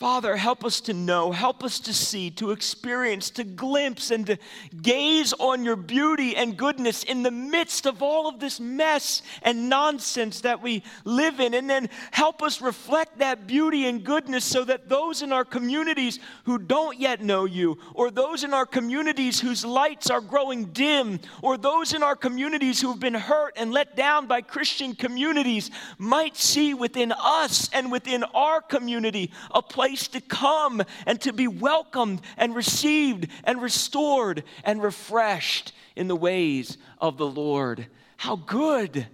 Father, 0.02 0.36
help 0.36 0.66
us 0.66 0.82
to 0.82 0.96
know, 0.96 1.32
help 1.32 1.64
us 1.64 1.80
to 1.82 1.94
see, 1.94 2.32
to 2.32 2.50
experience, 2.50 3.30
to 3.30 3.44
glimpse, 3.44 4.10
and 4.10 4.26
to 4.26 4.38
gaze 4.82 5.32
on 5.38 5.64
your 5.64 5.76
beauty 5.76 6.36
and 6.36 6.58
goodness 6.58 7.04
in 7.04 7.22
the 7.22 7.30
midst 7.30 7.86
of 7.86 8.02
all 8.02 8.28
of 8.28 8.40
this 8.40 8.60
mess 8.60 9.22
and 9.44 9.70
nonsense 9.70 10.42
that 10.42 10.60
we 10.60 10.82
live 11.06 11.40
in. 11.40 11.54
And 11.54 11.70
then 11.70 11.88
help 12.10 12.42
us 12.42 12.62
reflect 12.62 13.20
that 13.20 13.46
beauty 13.46 13.86
and 13.86 14.04
goodness 14.04 14.44
so 14.44 14.64
that 14.64 14.90
those 14.90 15.22
in 15.22 15.32
our 15.32 15.46
communities 15.46 16.18
who 16.46 16.58
don't 16.58 17.00
yet 17.00 17.22
know 17.22 17.46
you, 17.46 17.78
or 17.94 18.10
those 18.10 18.44
in 18.44 18.56
our 18.56 18.66
communities 18.66 19.40
whose 19.40 19.64
lights 19.64 20.10
are 20.10 20.20
growing 20.20 20.66
dim, 20.74 21.20
or 21.44 21.58
those 21.58 21.94
in 21.94 22.02
our 22.02 22.16
communities 22.16 22.82
who've 22.82 23.00
been 23.00 23.14
hurt 23.14 23.54
and 23.56 23.72
let 23.72 23.96
down 23.96 24.26
by 24.26 24.42
Christian 24.42 24.96
communities, 24.96 25.70
might 26.00 26.36
see 26.36 26.74
within 26.74 27.12
us 27.12 27.70
and 27.72 27.92
within 27.92 28.24
our 28.24 28.62
community 28.62 29.32
a 29.52 29.62
place 29.62 29.91
place 29.92 30.08
to 30.08 30.22
come 30.22 30.82
and 31.06 31.20
to 31.22 31.34
be 31.34 31.48
welcomed 31.48 32.22
and 32.38 32.56
received 32.56 33.28
and 33.44 33.62
restored 33.62 34.44
and 34.64 34.82
refreshed 34.82 35.74
in 35.96 36.08
the 36.08 36.16
ways 36.16 36.78
of 37.00 37.18
the 37.18 37.28
Lord. 37.28 37.88
How 38.18 38.38
good 38.38 39.08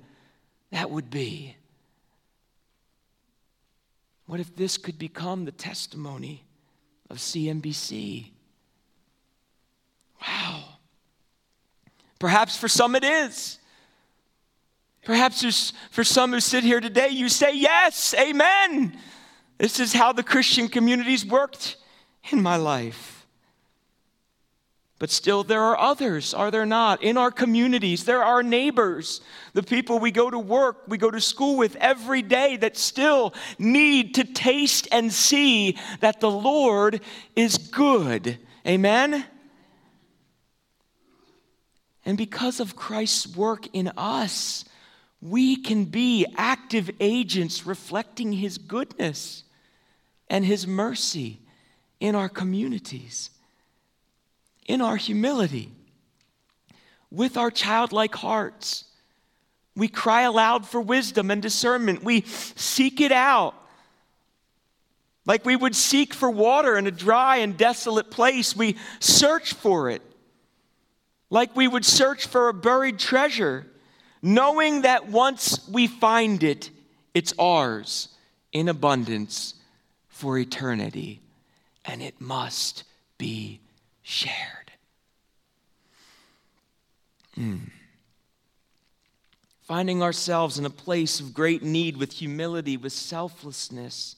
that 0.71 0.91
would 0.91 1.09
be. 1.09 1.55
What 4.27 4.39
if 4.39 4.55
this 4.55 4.77
could 4.77 4.99
become 4.99 5.45
the 5.45 5.51
testimony 5.51 6.45
of 7.09 7.17
CMBC? 7.17 8.31
Wow. 10.21 10.63
Perhaps 12.19 12.57
for 12.57 12.67
some 12.67 12.95
it 12.95 13.03
is. 13.03 13.57
Perhaps 15.05 15.71
for 15.89 16.03
some 16.03 16.33
who 16.33 16.39
sit 16.39 16.63
here 16.63 16.81
today, 16.81 17.09
you 17.09 17.29
say, 17.29 17.55
Yes, 17.55 18.13
amen. 18.13 18.99
This 19.57 19.79
is 19.79 19.93
how 19.93 20.13
the 20.13 20.23
Christian 20.23 20.67
communities 20.67 21.25
worked 21.25 21.77
in 22.31 22.41
my 22.41 22.57
life. 22.57 23.25
But 24.99 25.11
still, 25.11 25.43
there 25.43 25.61
are 25.61 25.77
others, 25.77 26.33
are 26.33 26.49
there 26.49 26.65
not? 26.65 27.03
In 27.03 27.17
our 27.17 27.29
communities, 27.29 28.05
there 28.05 28.23
are 28.23 28.41
neighbors, 28.41 29.21
the 29.53 29.61
people 29.61 29.99
we 29.99 30.09
go 30.09 30.29
to 30.29 30.39
work, 30.39 30.85
we 30.87 30.97
go 30.97 31.11
to 31.11 31.21
school 31.21 31.55
with 31.55 31.75
every 31.75 32.23
day 32.23 32.57
that 32.57 32.77
still 32.77 33.35
need 33.59 34.15
to 34.15 34.23
taste 34.23 34.87
and 34.91 35.13
see 35.13 35.77
that 35.99 36.19
the 36.19 36.31
Lord 36.31 37.01
is 37.35 37.57
good. 37.57 38.39
Amen? 38.65 39.23
And 42.03 42.17
because 42.17 42.59
of 42.59 42.75
Christ's 42.75 43.35
work 43.35 43.67
in 43.73 43.91
us, 43.97 44.65
we 45.21 45.57
can 45.57 45.85
be 45.85 46.25
active 46.37 46.89
agents 46.99 47.67
reflecting 47.67 48.33
his 48.33 48.57
goodness 48.57 49.43
and 50.29 50.45
His 50.45 50.67
mercy 50.67 51.39
in 51.99 52.15
our 52.15 52.29
communities, 52.29 53.29
in 54.67 54.81
our 54.81 54.97
humility, 54.97 55.71
with 57.09 57.37
our 57.37 57.51
childlike 57.51 58.15
hearts. 58.15 58.85
We 59.75 59.87
cry 59.87 60.23
aloud 60.23 60.67
for 60.67 60.81
wisdom 60.81 61.31
and 61.31 61.41
discernment. 61.41 62.03
We 62.03 62.21
seek 62.21 62.99
it 62.99 63.11
out. 63.11 63.55
Like 65.25 65.45
we 65.45 65.55
would 65.55 65.75
seek 65.75 66.13
for 66.13 66.31
water 66.31 66.77
in 66.77 66.87
a 66.87 66.91
dry 66.91 67.37
and 67.37 67.57
desolate 67.57 68.09
place, 68.09 68.55
we 68.55 68.77
search 68.99 69.53
for 69.53 69.89
it. 69.89 70.01
Like 71.29 71.55
we 71.55 71.67
would 71.67 71.85
search 71.85 72.27
for 72.27 72.47
a 72.47 72.53
buried 72.53 72.97
treasure, 72.97 73.67
knowing 74.21 74.83
that 74.83 75.09
once 75.09 75.67
we 75.67 75.87
find 75.87 76.43
it, 76.43 76.69
it's 77.13 77.33
ours 77.37 78.09
in 78.53 78.69
abundance 78.69 79.53
for 80.17 80.39
eternity, 80.39 81.21
and 81.85 82.01
it 82.01 82.19
must 82.19 82.83
be 83.19 83.59
shared. 84.01 84.71
Mm. 87.37 87.69
Finding 89.61 90.01
ourselves 90.01 90.57
in 90.57 90.65
a 90.65 90.71
place 90.71 91.19
of 91.19 91.35
great 91.35 91.61
need 91.61 91.97
with 91.97 92.13
humility, 92.13 92.77
with 92.77 92.93
selflessness, 92.93 94.15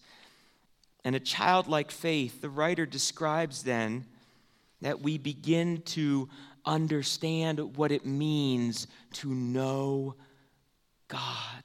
and 1.04 1.18
a 1.18 1.20
childlike 1.20 1.92
faith, 1.92 2.40
the 2.40 2.50
writer 2.50 2.86
describes 2.86 3.64
then 3.64 4.06
that 4.82 5.02
we 5.02 5.18
begin 5.18 5.82
to 5.82 6.30
understand 6.66 7.76
what 7.76 7.92
it 7.92 8.06
means 8.06 8.88
to 9.12 9.28
know 9.28 10.16
God. 11.10 11.64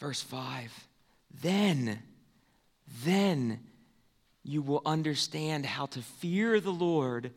Verse 0.00 0.22
5 0.22 0.88
Then, 1.42 2.02
then 3.04 3.60
you 4.42 4.62
will 4.62 4.82
understand 4.84 5.66
how 5.66 5.86
to 5.86 6.00
fear 6.00 6.58
the 6.58 6.72
Lord, 6.72 7.30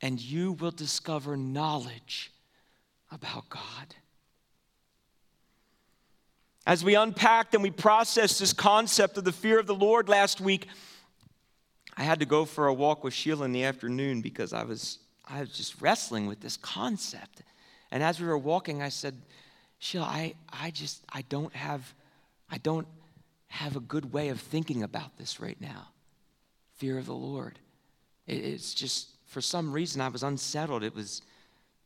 and 0.00 0.20
you 0.20 0.52
will 0.52 0.70
discover 0.70 1.36
knowledge 1.36 2.32
about 3.10 3.48
God. 3.48 3.96
As 6.66 6.84
we 6.84 6.94
unpacked 6.94 7.54
and 7.54 7.62
we 7.62 7.70
processed 7.70 8.38
this 8.38 8.52
concept 8.52 9.16
of 9.16 9.24
the 9.24 9.32
fear 9.32 9.58
of 9.58 9.66
the 9.66 9.74
Lord 9.74 10.08
last 10.08 10.40
week, 10.40 10.68
I 11.96 12.02
had 12.04 12.20
to 12.20 12.26
go 12.26 12.44
for 12.44 12.66
a 12.66 12.74
walk 12.74 13.02
with 13.02 13.14
Sheila 13.14 13.46
in 13.46 13.52
the 13.52 13.64
afternoon 13.64 14.20
because 14.20 14.52
I 14.52 14.62
was, 14.62 14.98
I 15.26 15.40
was 15.40 15.50
just 15.50 15.80
wrestling 15.80 16.26
with 16.26 16.40
this 16.40 16.56
concept. 16.58 17.42
And 17.90 18.02
as 18.02 18.20
we 18.20 18.26
were 18.26 18.38
walking, 18.38 18.82
I 18.82 18.90
said, 18.90 19.20
Sheila, 19.78 20.04
I, 20.04 20.34
I 20.52 20.70
just, 20.70 21.04
I 21.12 21.22
don't 21.22 21.54
have, 21.54 21.94
I 22.50 22.58
don't 22.58 22.86
have 23.48 23.76
a 23.76 23.80
good 23.80 24.12
way 24.12 24.28
of 24.28 24.40
thinking 24.40 24.82
about 24.82 25.16
this 25.16 25.40
right 25.40 25.60
now. 25.60 25.88
Fear 26.76 26.98
of 26.98 27.06
the 27.06 27.14
Lord. 27.14 27.58
It, 28.26 28.44
it's 28.44 28.74
just, 28.74 29.08
for 29.26 29.40
some 29.40 29.72
reason, 29.72 30.00
I 30.00 30.08
was 30.08 30.22
unsettled. 30.22 30.82
It 30.82 30.94
was 30.94 31.22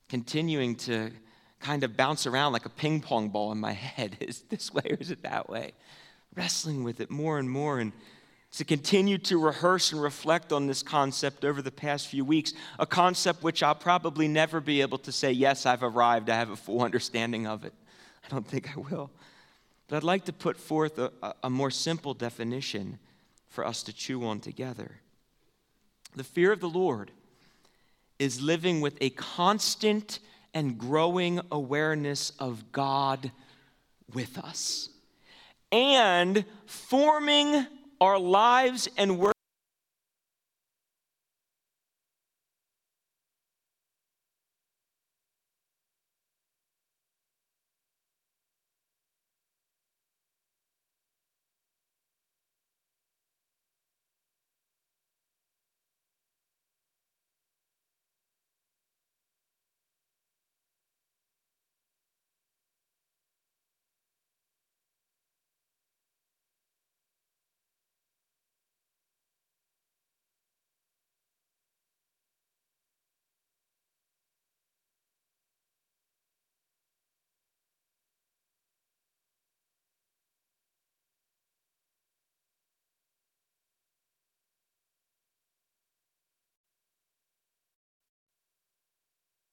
continuing 0.09 0.75
to 0.77 1.11
kind 1.61 1.85
of 1.85 1.97
bounce 1.97 2.27
around 2.27 2.53
like 2.53 2.67
a 2.67 2.71
ping 2.71 3.01
pong 3.01 3.29
ball 3.29 3.53
in 3.53 3.59
my 3.59 3.73
head. 3.97 4.17
Is 4.21 4.43
this 4.49 4.73
way 4.73 4.83
or 4.91 4.97
is 4.97 5.11
it 5.11 5.23
that 5.23 5.49
way? 5.49 5.73
Wrestling 6.35 6.85
with 6.85 7.01
it 7.01 7.11
more 7.11 7.39
and 7.39 7.49
more. 7.49 7.79
And 7.79 7.93
to 8.53 8.65
continue 8.65 9.17
to 9.19 9.39
rehearse 9.39 9.93
and 9.93 10.03
reflect 10.03 10.53
on 10.53 10.67
this 10.67 10.83
concept 10.83 11.45
over 11.45 11.63
the 11.63 11.71
past 11.71 12.09
few 12.09 12.25
weeks, 12.25 12.53
a 12.79 12.87
concept 12.87 13.43
which 13.43 13.63
I'll 13.63 13.75
probably 13.75 14.29
never 14.29 14.61
be 14.61 14.83
able 14.83 14.99
to 14.99 15.13
say, 15.13 15.33
yes, 15.33 15.65
I've 15.65 15.83
arrived, 15.83 16.29
I 16.29 16.37
have 16.37 16.51
a 16.51 16.57
full 16.57 16.83
understanding 16.85 17.47
of 17.47 17.65
it. 17.65 17.73
I 18.25 18.29
don't 18.29 18.47
think 18.47 18.77
I 18.77 18.81
will. 18.81 19.11
But 19.89 19.97
I'd 19.97 20.05
like 20.05 20.25
to 20.27 20.33
put 20.33 20.57
forth 20.57 20.99
a, 20.99 21.13
a 21.43 21.51
more 21.51 21.71
simple 21.71 22.15
definition 22.15 22.99
for 23.49 23.67
us 23.67 23.83
to 23.85 23.93
chew 23.93 24.25
on 24.25 24.41
together. 24.41 25.01
The 26.15 26.25
fear 26.25 26.53
of 26.53 26.61
the 26.61 26.69
Lord 26.69 27.11
is 28.19 28.41
living 28.41 28.81
with 28.81 28.97
a 29.01 29.11
constant 29.11 30.21
and 30.55 30.79
growing 30.79 31.41
awareness 31.51 32.31
of 32.39 32.73
God 32.73 33.33
with 34.13 34.39
us 34.39 34.89
and 35.71 36.45
forming 36.67 37.67
our 38.01 38.19
lives 38.19 38.89
and 38.97 39.19
work 39.19 39.35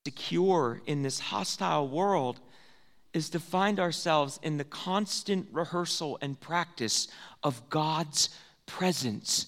secure 0.09 0.81
in 0.87 1.03
this 1.03 1.19
hostile 1.19 1.87
world 1.87 2.39
is 3.13 3.29
to 3.29 3.39
find 3.39 3.79
ourselves 3.79 4.39
in 4.41 4.57
the 4.57 4.63
constant 4.63 5.47
rehearsal 5.51 6.17
and 6.19 6.39
practice 6.39 7.07
of 7.43 7.69
God's 7.69 8.29
presence 8.65 9.45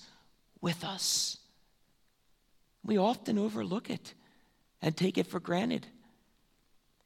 with 0.62 0.84
us. 0.84 1.38
We 2.84 2.96
often 2.96 3.40
overlook 3.40 3.90
it 3.90 4.14
and 4.84 4.96
take 4.96 5.18
it 5.18 5.26
for 5.26 5.40
granted. 5.40 5.88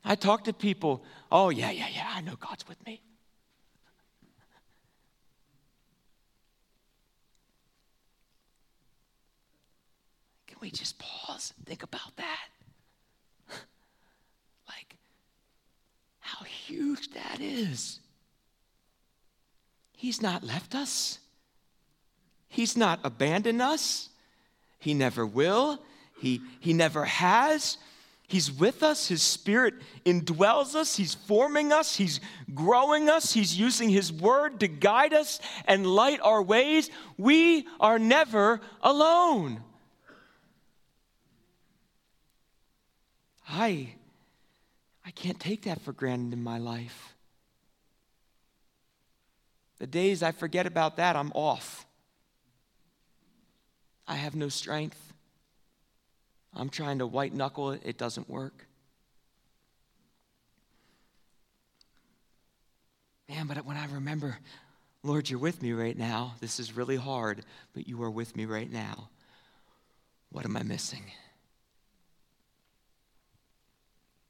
I 0.03 0.15
talk 0.15 0.43
to 0.43 0.53
people, 0.53 1.05
oh, 1.31 1.47
yeah, 1.49 1.71
yeah, 1.71 1.87
yeah, 1.93 2.09
I 2.13 2.19
know 2.19 2.35
God's 2.35 2.67
with 2.67 2.85
me. 2.85 3.01
Can 10.47 10.57
we 10.59 10.71
just 10.71 10.99
pause 10.99 11.53
and 11.57 11.65
think 11.65 11.83
about 11.83 12.17
that? 12.17 12.49
How 16.25 16.43
huge 16.43 17.11
that 17.11 17.39
is. 17.39 17.99
He's 19.95 20.23
not 20.23 20.43
left 20.43 20.73
us, 20.73 21.19
He's 22.49 22.75
not 22.75 22.99
abandoned 23.03 23.61
us. 23.61 24.09
He 24.79 24.93
never 24.93 25.25
will, 25.25 25.79
He, 26.19 26.41
he 26.59 26.73
never 26.73 27.05
has. 27.05 27.77
He's 28.27 28.51
with 28.51 28.81
us. 28.81 29.07
His 29.07 29.21
Spirit 29.21 29.75
indwells 30.03 30.73
us. 30.73 30.95
He's 30.95 31.13
forming 31.13 31.71
us. 31.71 31.95
He's 31.95 32.19
growing 32.55 33.07
us. 33.07 33.31
He's 33.33 33.55
using 33.55 33.89
His 33.89 34.11
Word 34.11 34.59
to 34.61 34.67
guide 34.67 35.13
us 35.13 35.39
and 35.67 35.85
light 35.85 36.19
our 36.23 36.41
ways. 36.41 36.89
We 37.17 37.67
are 37.79 37.99
never 37.99 38.61
alone. 38.81 39.61
I 43.47 43.93
I 45.05 45.11
can't 45.11 45.39
take 45.39 45.63
that 45.63 45.81
for 45.81 45.93
granted 45.93 46.33
in 46.33 46.43
my 46.43 46.57
life. 46.57 47.13
The 49.77 49.87
days 49.87 50.23
I 50.23 50.31
forget 50.31 50.65
about 50.65 50.97
that, 50.97 51.15
I'm 51.15 51.31
off. 51.33 51.85
I 54.07 54.15
have 54.15 54.35
no 54.35 54.49
strength. 54.49 55.13
I'm 56.53 56.69
trying 56.69 56.99
to 56.99 57.07
white 57.07 57.33
knuckle 57.33 57.71
it, 57.71 57.81
it 57.83 57.97
doesn't 57.97 58.29
work. 58.29 58.65
Man, 63.27 63.47
but 63.47 63.65
when 63.65 63.77
I 63.77 63.85
remember, 63.87 64.37
Lord, 65.03 65.29
you're 65.29 65.39
with 65.39 65.61
me 65.61 65.73
right 65.73 65.97
now. 65.97 66.35
This 66.39 66.59
is 66.59 66.77
really 66.77 66.95
hard, 66.95 67.43
but 67.73 67.87
you 67.87 68.01
are 68.03 68.11
with 68.11 68.35
me 68.35 68.45
right 68.45 68.71
now. 68.71 69.09
What 70.31 70.45
am 70.45 70.55
I 70.55 70.63
missing? 70.63 71.11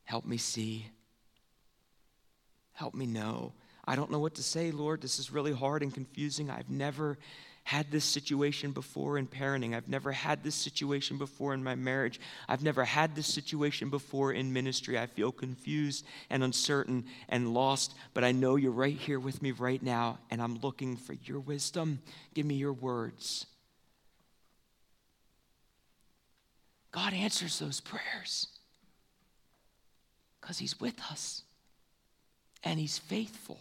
Help 0.06 0.26
me 0.26 0.38
see. 0.38 0.88
Help 2.74 2.94
me 2.94 3.06
know. 3.06 3.54
I 3.86 3.96
don't 3.96 4.12
know 4.12 4.20
what 4.20 4.36
to 4.36 4.44
say, 4.44 4.72
Lord. 4.72 5.02
This 5.02 5.20
is 5.20 5.32
really 5.32 5.54
hard 5.54 5.84
and 5.84 5.94
confusing. 5.94 6.50
I've 6.50 6.70
never 6.70 7.18
had 7.64 7.90
this 7.90 8.06
situation 8.06 8.72
before 8.72 9.18
in 9.18 9.26
parenting. 9.28 9.76
I've 9.76 9.88
never 9.88 10.12
had 10.12 10.44
this 10.44 10.54
situation 10.54 11.18
before 11.18 11.56
in 11.56 11.64
my 11.64 11.74
marriage. 11.74 12.20
I've 12.48 12.62
never 12.62 12.86
had 12.86 13.16
this 13.16 13.26
situation 13.26 13.90
before 13.90 14.34
in 14.34 14.54
ministry. 14.54 15.00
I 15.00 15.08
feel 15.08 15.32
confused 15.32 16.06
and 16.30 16.44
uncertain 16.44 17.06
and 17.28 17.56
lost, 17.56 17.96
but 18.14 18.24
I 18.24 18.32
know 18.32 18.56
you're 18.56 18.72
right 18.72 18.96
here 18.96 19.20
with 19.20 19.42
me 19.42 19.52
right 19.52 19.82
now, 19.82 20.20
and 20.30 20.42
I'm 20.42 20.60
looking 20.60 20.96
for 20.96 21.14
your 21.14 21.40
wisdom. 21.40 22.00
Give 22.36 22.46
me 22.46 22.54
your 22.54 22.74
words. 22.74 23.48
God 26.92 27.14
answers 27.14 27.58
those 27.58 27.82
prayers 27.82 28.48
because 30.46 30.60
He's 30.60 30.80
with 30.80 31.00
us 31.10 31.42
and 32.64 32.80
He's 32.80 33.00
faithful. 33.00 33.58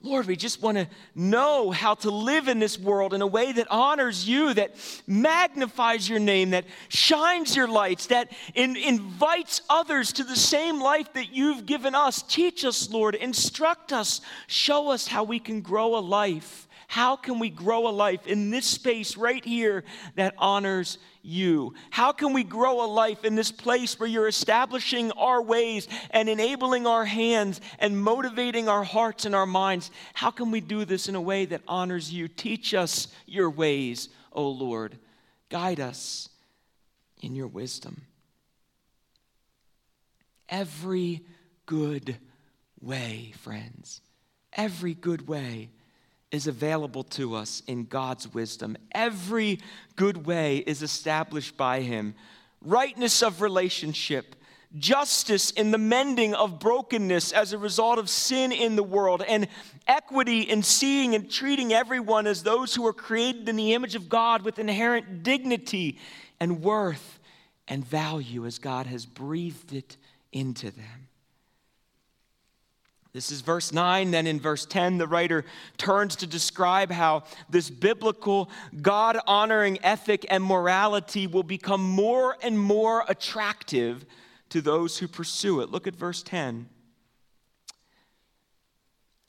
Lord, 0.00 0.26
we 0.26 0.36
just 0.36 0.62
want 0.62 0.78
to 0.78 0.88
know 1.14 1.70
how 1.70 1.94
to 1.96 2.10
live 2.10 2.48
in 2.48 2.60
this 2.60 2.78
world 2.78 3.12
in 3.12 3.20
a 3.20 3.26
way 3.26 3.52
that 3.52 3.66
honors 3.68 4.26
you, 4.26 4.54
that 4.54 4.76
magnifies 5.06 6.08
your 6.08 6.20
name, 6.20 6.50
that 6.50 6.64
shines 6.88 7.54
your 7.54 7.68
lights, 7.68 8.06
that 8.06 8.32
in, 8.54 8.76
invites 8.76 9.60
others 9.68 10.12
to 10.14 10.24
the 10.24 10.36
same 10.36 10.80
life 10.80 11.12
that 11.12 11.34
you've 11.34 11.66
given 11.66 11.94
us. 11.94 12.22
Teach 12.22 12.64
us, 12.64 12.88
Lord. 12.88 13.16
Instruct 13.16 13.92
us. 13.92 14.22
Show 14.46 14.88
us 14.88 15.08
how 15.08 15.24
we 15.24 15.40
can 15.40 15.60
grow 15.60 15.98
a 15.98 16.00
life 16.00 16.67
How 16.88 17.16
can 17.16 17.38
we 17.38 17.50
grow 17.50 17.86
a 17.86 17.92
life 17.92 18.26
in 18.26 18.50
this 18.50 18.64
space 18.64 19.14
right 19.18 19.44
here 19.44 19.84
that 20.16 20.34
honors 20.38 20.96
you? 21.22 21.74
How 21.90 22.12
can 22.12 22.32
we 22.32 22.42
grow 22.42 22.82
a 22.82 22.88
life 22.88 23.26
in 23.26 23.34
this 23.34 23.52
place 23.52 24.00
where 24.00 24.08
you're 24.08 24.26
establishing 24.26 25.12
our 25.12 25.42
ways 25.42 25.86
and 26.12 26.30
enabling 26.30 26.86
our 26.86 27.04
hands 27.04 27.60
and 27.78 28.02
motivating 28.02 28.70
our 28.70 28.84
hearts 28.84 29.26
and 29.26 29.34
our 29.34 29.44
minds? 29.44 29.90
How 30.14 30.30
can 30.30 30.50
we 30.50 30.62
do 30.62 30.86
this 30.86 31.10
in 31.10 31.14
a 31.14 31.20
way 31.20 31.44
that 31.44 31.60
honors 31.68 32.10
you? 32.10 32.26
Teach 32.26 32.72
us 32.72 33.08
your 33.26 33.50
ways, 33.50 34.08
O 34.32 34.48
Lord. 34.48 34.96
Guide 35.50 35.80
us 35.80 36.30
in 37.20 37.36
your 37.36 37.48
wisdom. 37.48 38.00
Every 40.48 41.26
good 41.66 42.16
way, 42.80 43.34
friends, 43.36 44.00
every 44.54 44.94
good 44.94 45.28
way 45.28 45.68
is 46.30 46.46
available 46.46 47.04
to 47.04 47.34
us 47.34 47.62
in 47.66 47.84
God's 47.84 48.32
wisdom. 48.32 48.76
Every 48.92 49.60
good 49.96 50.26
way 50.26 50.58
is 50.58 50.82
established 50.82 51.56
by 51.56 51.80
Him. 51.80 52.14
Rightness 52.62 53.22
of 53.22 53.40
relationship, 53.40 54.36
justice 54.76 55.50
in 55.50 55.70
the 55.70 55.78
mending 55.78 56.34
of 56.34 56.58
brokenness 56.58 57.32
as 57.32 57.52
a 57.52 57.58
result 57.58 57.98
of 57.98 58.10
sin 58.10 58.52
in 58.52 58.76
the 58.76 58.82
world, 58.82 59.22
and 59.26 59.48
equity 59.86 60.42
in 60.42 60.62
seeing 60.62 61.14
and 61.14 61.30
treating 61.30 61.72
everyone 61.72 62.26
as 62.26 62.42
those 62.42 62.74
who 62.74 62.86
are 62.86 62.92
created 62.92 63.48
in 63.48 63.56
the 63.56 63.72
image 63.72 63.94
of 63.94 64.08
God 64.08 64.42
with 64.42 64.58
inherent 64.58 65.22
dignity 65.22 65.98
and 66.38 66.62
worth 66.62 67.18
and 67.66 67.84
value 67.84 68.44
as 68.44 68.58
God 68.58 68.86
has 68.86 69.06
breathed 69.06 69.72
it 69.72 69.96
into 70.32 70.70
them. 70.70 71.07
This 73.12 73.32
is 73.32 73.40
verse 73.40 73.72
9. 73.72 74.10
Then 74.10 74.26
in 74.26 74.38
verse 74.38 74.66
10, 74.66 74.98
the 74.98 75.06
writer 75.06 75.44
turns 75.76 76.16
to 76.16 76.26
describe 76.26 76.90
how 76.90 77.24
this 77.48 77.70
biblical, 77.70 78.50
God 78.80 79.18
honoring 79.26 79.78
ethic 79.82 80.26
and 80.30 80.44
morality 80.44 81.26
will 81.26 81.42
become 81.42 81.82
more 81.82 82.36
and 82.42 82.58
more 82.58 83.04
attractive 83.08 84.04
to 84.50 84.60
those 84.60 84.98
who 84.98 85.08
pursue 85.08 85.60
it. 85.60 85.70
Look 85.70 85.86
at 85.86 85.96
verse 85.96 86.22
10. 86.22 86.68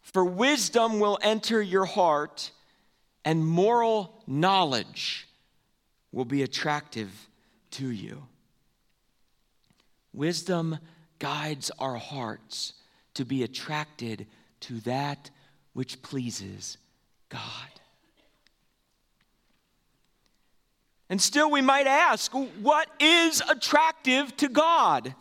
For 0.04 0.26
wisdom 0.26 1.00
will 1.00 1.20
enter 1.22 1.62
your 1.62 1.86
heart, 1.86 2.52
and 3.24 3.46
moral 3.46 4.24
knowledge 4.26 5.28
will 6.12 6.26
be 6.26 6.42
attractive 6.42 7.30
to 7.72 7.89
you. 7.92 8.24
Wisdom 10.12 10.80
guides 11.20 11.70
our 11.80 11.98
hearts 11.98 12.74
to 13.19 13.25
be 13.25 13.43
attracted 13.43 14.25
to 14.62 14.79
that 14.79 15.29
which 15.73 16.01
pleases 16.01 16.77
God. 17.27 17.41
And 21.10 21.21
still, 21.21 21.51
we 21.51 21.60
might 21.60 21.86
ask, 21.86 22.32
what 22.32 22.88
is 22.97 23.41
attractive 23.49 24.38
to 24.38 24.47
God? 24.47 25.13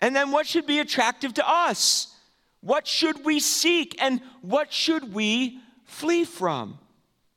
And 0.00 0.16
then, 0.16 0.30
what 0.30 0.46
should 0.46 0.66
be 0.66 0.78
attractive 0.78 1.34
to 1.34 1.46
us? 1.46 2.14
What 2.62 2.86
should 2.86 3.22
we 3.26 3.40
seek? 3.40 3.94
And 4.00 4.22
what 4.40 4.72
should 4.72 5.12
we 5.12 5.60
flee 5.84 6.24
from? 6.24 6.78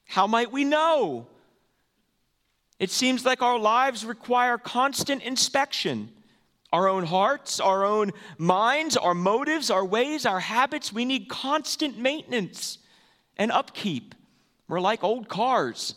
How 0.06 0.26
might 0.26 0.54
we 0.54 0.64
know? 0.64 1.28
It 2.80 2.92
seems 2.92 3.26
like 3.26 3.42
our 3.42 3.60
lives 3.60 4.06
require 4.06 4.58
constant 4.58 5.22
inspection 5.22 6.14
our 6.72 6.88
own 6.88 7.06
hearts, 7.06 7.60
our 7.60 7.84
own 7.84 8.12
minds, 8.38 8.96
our 8.96 9.14
motives, 9.14 9.70
our 9.70 9.86
ways, 9.86 10.26
our 10.26 10.40
habits. 10.40 10.94
We 10.94 11.06
need 11.06 11.28
constant 11.30 11.98
maintenance 11.98 12.78
and 13.38 13.52
upkeep. 13.52 14.16
We're 14.68 14.80
like 14.80 15.04
old 15.04 15.28
cars. 15.30 15.96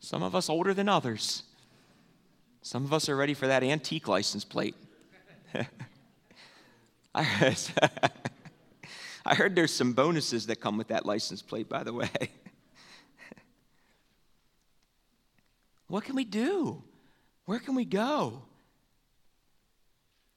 Some 0.00 0.22
of 0.22 0.34
us 0.34 0.48
older 0.48 0.74
than 0.74 0.88
others. 0.88 1.44
Some 2.62 2.84
of 2.84 2.92
us 2.92 3.08
are 3.08 3.16
ready 3.16 3.34
for 3.34 3.46
that 3.46 3.62
antique 3.62 4.08
license 4.08 4.44
plate. 4.44 4.74
I 7.14 7.22
heard, 9.34 9.54
there's 9.54 9.72
some 9.72 9.92
bonuses 9.92 10.46
that 10.46 10.56
come 10.56 10.76
with 10.76 10.88
that 10.88 11.06
license 11.06 11.42
plate, 11.42 11.68
by 11.68 11.84
the 11.84 11.92
way. 11.92 12.08
what 15.86 16.02
can 16.02 16.16
we 16.16 16.24
do? 16.24 16.82
Where 17.44 17.60
can 17.60 17.76
we 17.76 17.84
go? 17.84 18.42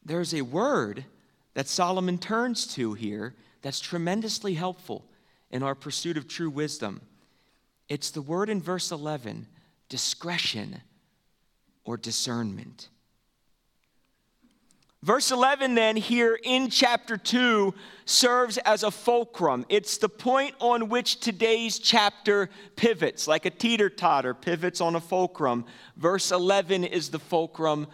There's 0.07 0.33
a 0.33 0.41
word 0.41 1.05
that 1.53 1.67
Solomon 1.67 2.17
turns 2.17 2.65
to 2.75 2.93
here 2.93 3.35
that's 3.61 3.79
tremendously 3.79 4.53
helpful 4.53 5.05
in 5.51 5.63
our 5.63 5.75
pursuit 5.75 6.17
of 6.17 6.27
true 6.27 6.49
wisdom. 6.49 7.01
It's 7.89 8.11
the 8.11 8.21
word 8.21 8.49
in 8.49 8.61
verse 8.61 8.91
11 8.91 9.47
discretion 9.89 10.81
or 11.83 11.97
discernment. 11.97 12.89
Verse 15.03 15.31
11, 15.31 15.75
then, 15.75 15.95
here 15.95 16.37
in 16.43 16.69
chapter 16.69 17.17
2, 17.17 17.73
serves 18.05 18.57
as 18.57 18.83
a 18.83 18.91
fulcrum. 18.91 19.65
It's 19.69 19.97
the 19.97 20.09
point 20.09 20.55
on 20.59 20.89
which 20.89 21.19
today's 21.19 21.79
chapter 21.79 22.49
pivots, 22.75 23.27
like 23.27 23.45
a 23.45 23.51
teeter 23.51 23.89
totter 23.89 24.33
pivots 24.33 24.81
on 24.81 24.95
a 24.95 24.99
fulcrum. 24.99 25.65
Verse 25.95 26.31
11 26.31 26.83
is 26.83 27.09
the 27.09 27.19
fulcrum 27.19 27.87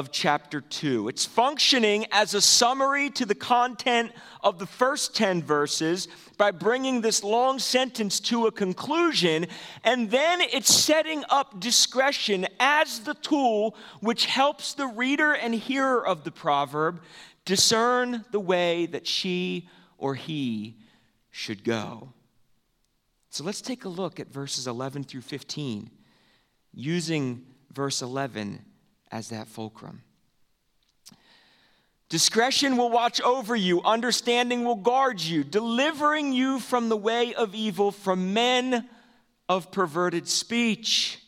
of 0.00 0.10
chapter 0.10 0.62
2. 0.62 1.08
It's 1.08 1.26
functioning 1.26 2.06
as 2.10 2.32
a 2.32 2.40
summary 2.40 3.10
to 3.10 3.26
the 3.26 3.34
content 3.34 4.12
of 4.42 4.58
the 4.58 4.64
first 4.64 5.14
10 5.14 5.42
verses 5.42 6.08
by 6.38 6.52
bringing 6.52 7.02
this 7.02 7.22
long 7.22 7.58
sentence 7.58 8.18
to 8.20 8.46
a 8.46 8.50
conclusion, 8.50 9.46
and 9.84 10.10
then 10.10 10.40
it's 10.40 10.74
setting 10.74 11.22
up 11.28 11.60
discretion 11.60 12.46
as 12.58 13.00
the 13.00 13.12
tool 13.12 13.76
which 14.00 14.24
helps 14.24 14.72
the 14.72 14.86
reader 14.86 15.34
and 15.34 15.54
hearer 15.54 16.04
of 16.04 16.24
the 16.24 16.30
proverb 16.30 17.02
discern 17.44 18.24
the 18.30 18.40
way 18.40 18.86
that 18.86 19.06
she 19.06 19.68
or 19.98 20.14
he 20.14 20.78
should 21.30 21.62
go. 21.62 22.14
So 23.28 23.44
let's 23.44 23.60
take 23.60 23.84
a 23.84 23.90
look 23.90 24.18
at 24.18 24.32
verses 24.32 24.66
11 24.66 25.04
through 25.04 25.20
15, 25.20 25.90
using 26.72 27.44
verse 27.70 28.00
11 28.00 28.64
as 29.10 29.28
that 29.30 29.48
fulcrum. 29.48 30.02
Discretion 32.10 32.76
will 32.76 32.90
watch 32.90 33.20
over 33.20 33.54
you, 33.54 33.82
understanding 33.82 34.64
will 34.64 34.74
guard 34.74 35.20
you, 35.20 35.44
delivering 35.44 36.32
you 36.32 36.58
from 36.58 36.88
the 36.88 36.96
way 36.96 37.34
of 37.34 37.54
evil, 37.54 37.92
from 37.92 38.34
men 38.34 38.88
of 39.48 39.70
perverted 39.70 40.28
speech, 40.28 41.20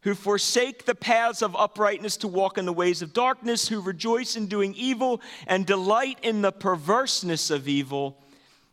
who 0.00 0.14
forsake 0.14 0.84
the 0.84 0.96
paths 0.96 1.42
of 1.42 1.54
uprightness 1.54 2.16
to 2.18 2.28
walk 2.28 2.58
in 2.58 2.66
the 2.66 2.72
ways 2.72 3.02
of 3.02 3.12
darkness, 3.12 3.68
who 3.68 3.80
rejoice 3.80 4.34
in 4.34 4.48
doing 4.48 4.74
evil 4.74 5.20
and 5.46 5.64
delight 5.64 6.18
in 6.22 6.42
the 6.42 6.52
perverseness 6.52 7.50
of 7.50 7.68
evil, 7.68 8.20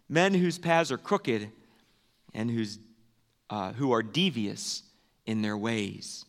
men 0.09 0.33
whose 0.33 0.57
paths 0.57 0.91
are 0.91 0.97
crooked 0.97 1.51
and 2.33 2.49
whose, 2.49 2.79
uh, 3.51 3.73
who 3.73 3.91
are 3.91 4.03
devious 4.03 4.81
in 5.27 5.43
their 5.43 5.57
ways. 5.57 6.25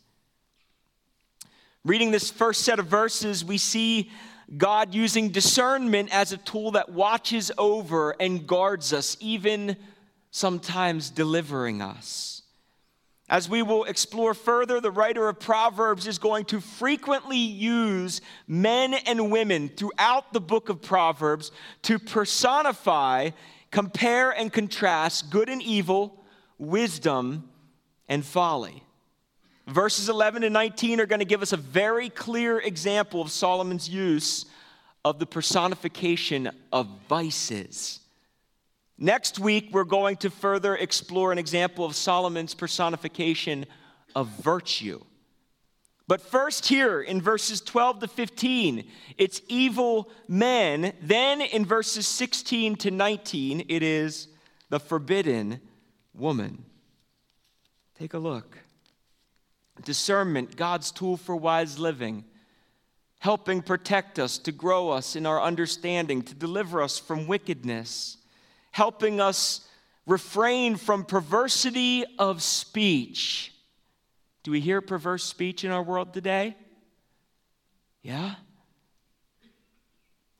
Reading 1.84 2.12
this 2.12 2.30
first 2.30 2.62
set 2.62 2.78
of 2.78 2.86
verses, 2.86 3.44
we 3.44 3.58
see 3.58 4.10
God 4.56 4.94
using 4.94 5.30
discernment 5.30 6.14
as 6.14 6.32
a 6.32 6.36
tool 6.36 6.72
that 6.72 6.92
watches 6.92 7.50
over 7.58 8.14
and 8.20 8.46
guards 8.46 8.92
us, 8.92 9.16
even 9.18 9.76
sometimes 10.30 11.10
delivering 11.10 11.82
us. 11.82 12.42
As 13.28 13.48
we 13.48 13.62
will 13.62 13.84
explore 13.84 14.34
further, 14.34 14.80
the 14.80 14.90
writer 14.92 15.28
of 15.28 15.40
Proverbs 15.40 16.06
is 16.06 16.18
going 16.18 16.44
to 16.46 16.60
frequently 16.60 17.38
use 17.38 18.20
men 18.46 18.94
and 18.94 19.32
women 19.32 19.68
throughout 19.68 20.32
the 20.32 20.40
book 20.40 20.68
of 20.68 20.82
Proverbs 20.82 21.50
to 21.82 21.98
personify, 21.98 23.30
compare, 23.72 24.30
and 24.30 24.52
contrast 24.52 25.30
good 25.30 25.48
and 25.48 25.62
evil, 25.62 26.22
wisdom 26.58 27.48
and 28.08 28.24
folly. 28.24 28.84
Verses 29.66 30.08
11 30.08 30.42
and 30.42 30.52
19 30.52 31.00
are 31.00 31.06
going 31.06 31.20
to 31.20 31.24
give 31.24 31.42
us 31.42 31.52
a 31.52 31.56
very 31.56 32.08
clear 32.08 32.58
example 32.58 33.20
of 33.20 33.30
Solomon's 33.30 33.88
use 33.88 34.46
of 35.04 35.18
the 35.18 35.26
personification 35.26 36.50
of 36.72 36.88
vices. 37.08 38.00
Next 38.98 39.38
week, 39.38 39.68
we're 39.72 39.84
going 39.84 40.16
to 40.18 40.30
further 40.30 40.76
explore 40.76 41.32
an 41.32 41.38
example 41.38 41.84
of 41.84 41.94
Solomon's 41.94 42.54
personification 42.54 43.66
of 44.14 44.28
virtue. 44.28 45.00
But 46.08 46.20
first, 46.20 46.66
here 46.66 47.00
in 47.00 47.22
verses 47.22 47.60
12 47.60 48.00
to 48.00 48.08
15, 48.08 48.84
it's 49.16 49.40
evil 49.48 50.10
men. 50.28 50.92
Then 51.00 51.40
in 51.40 51.64
verses 51.64 52.06
16 52.06 52.76
to 52.76 52.90
19, 52.90 53.66
it 53.68 53.82
is 53.82 54.28
the 54.68 54.80
forbidden 54.80 55.60
woman. 56.14 56.64
Take 57.98 58.14
a 58.14 58.18
look. 58.18 58.58
Discernment, 59.84 60.56
God's 60.56 60.90
tool 60.90 61.16
for 61.16 61.34
wise 61.34 61.78
living, 61.78 62.24
helping 63.18 63.62
protect 63.62 64.18
us, 64.18 64.38
to 64.38 64.52
grow 64.52 64.90
us 64.90 65.16
in 65.16 65.26
our 65.26 65.40
understanding, 65.40 66.22
to 66.22 66.34
deliver 66.34 66.82
us 66.82 66.98
from 66.98 67.26
wickedness, 67.26 68.18
helping 68.70 69.20
us 69.20 69.66
refrain 70.06 70.76
from 70.76 71.04
perversity 71.04 72.04
of 72.18 72.42
speech. 72.42 73.52
Do 74.42 74.50
we 74.50 74.60
hear 74.60 74.80
perverse 74.80 75.24
speech 75.24 75.64
in 75.64 75.70
our 75.70 75.82
world 75.82 76.12
today? 76.12 76.56
Yeah? 78.02 78.34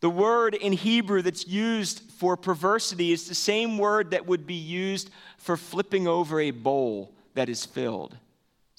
The 0.00 0.10
word 0.10 0.54
in 0.54 0.72
Hebrew 0.72 1.22
that's 1.22 1.46
used 1.46 2.02
for 2.18 2.36
perversity 2.36 3.12
is 3.12 3.28
the 3.28 3.36
same 3.36 3.78
word 3.78 4.10
that 4.10 4.26
would 4.26 4.46
be 4.46 4.54
used 4.54 5.10
for 5.38 5.56
flipping 5.56 6.08
over 6.08 6.40
a 6.40 6.50
bowl 6.50 7.14
that 7.34 7.48
is 7.48 7.64
filled. 7.64 8.16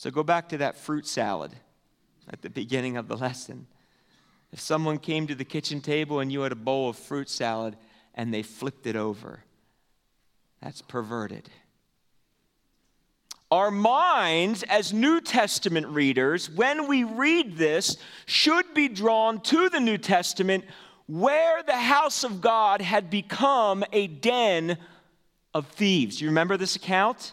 So 0.03 0.11
go 0.11 0.21
back 0.21 0.49
to 0.49 0.57
that 0.57 0.75
fruit 0.75 1.07
salad 1.07 1.53
at 2.27 2.41
the 2.41 2.49
beginning 2.49 2.97
of 2.97 3.07
the 3.07 3.15
lesson. 3.15 3.67
If 4.51 4.59
someone 4.59 4.97
came 4.97 5.27
to 5.27 5.33
the 5.33 5.45
kitchen 5.45 5.79
table 5.79 6.19
and 6.19 6.29
you 6.29 6.41
had 6.41 6.51
a 6.51 6.55
bowl 6.55 6.89
of 6.89 6.97
fruit 6.97 7.29
salad 7.29 7.77
and 8.13 8.33
they 8.33 8.43
flipped 8.43 8.85
it 8.85 8.97
over, 8.97 9.45
that's 10.61 10.81
perverted. 10.81 11.49
Our 13.49 13.71
minds, 13.71 14.63
as 14.63 14.91
New 14.91 15.21
Testament 15.21 15.87
readers, 15.87 16.49
when 16.49 16.89
we 16.89 17.05
read 17.05 17.55
this, 17.55 17.95
should 18.25 18.73
be 18.73 18.89
drawn 18.89 19.39
to 19.43 19.69
the 19.69 19.79
New 19.79 19.97
Testament 19.97 20.65
where 21.07 21.63
the 21.63 21.77
house 21.77 22.25
of 22.25 22.41
God 22.41 22.81
had 22.81 23.09
become 23.09 23.85
a 23.93 24.07
den 24.07 24.77
of 25.53 25.67
thieves. 25.67 26.19
You 26.19 26.27
remember 26.27 26.57
this 26.57 26.75
account? 26.75 27.31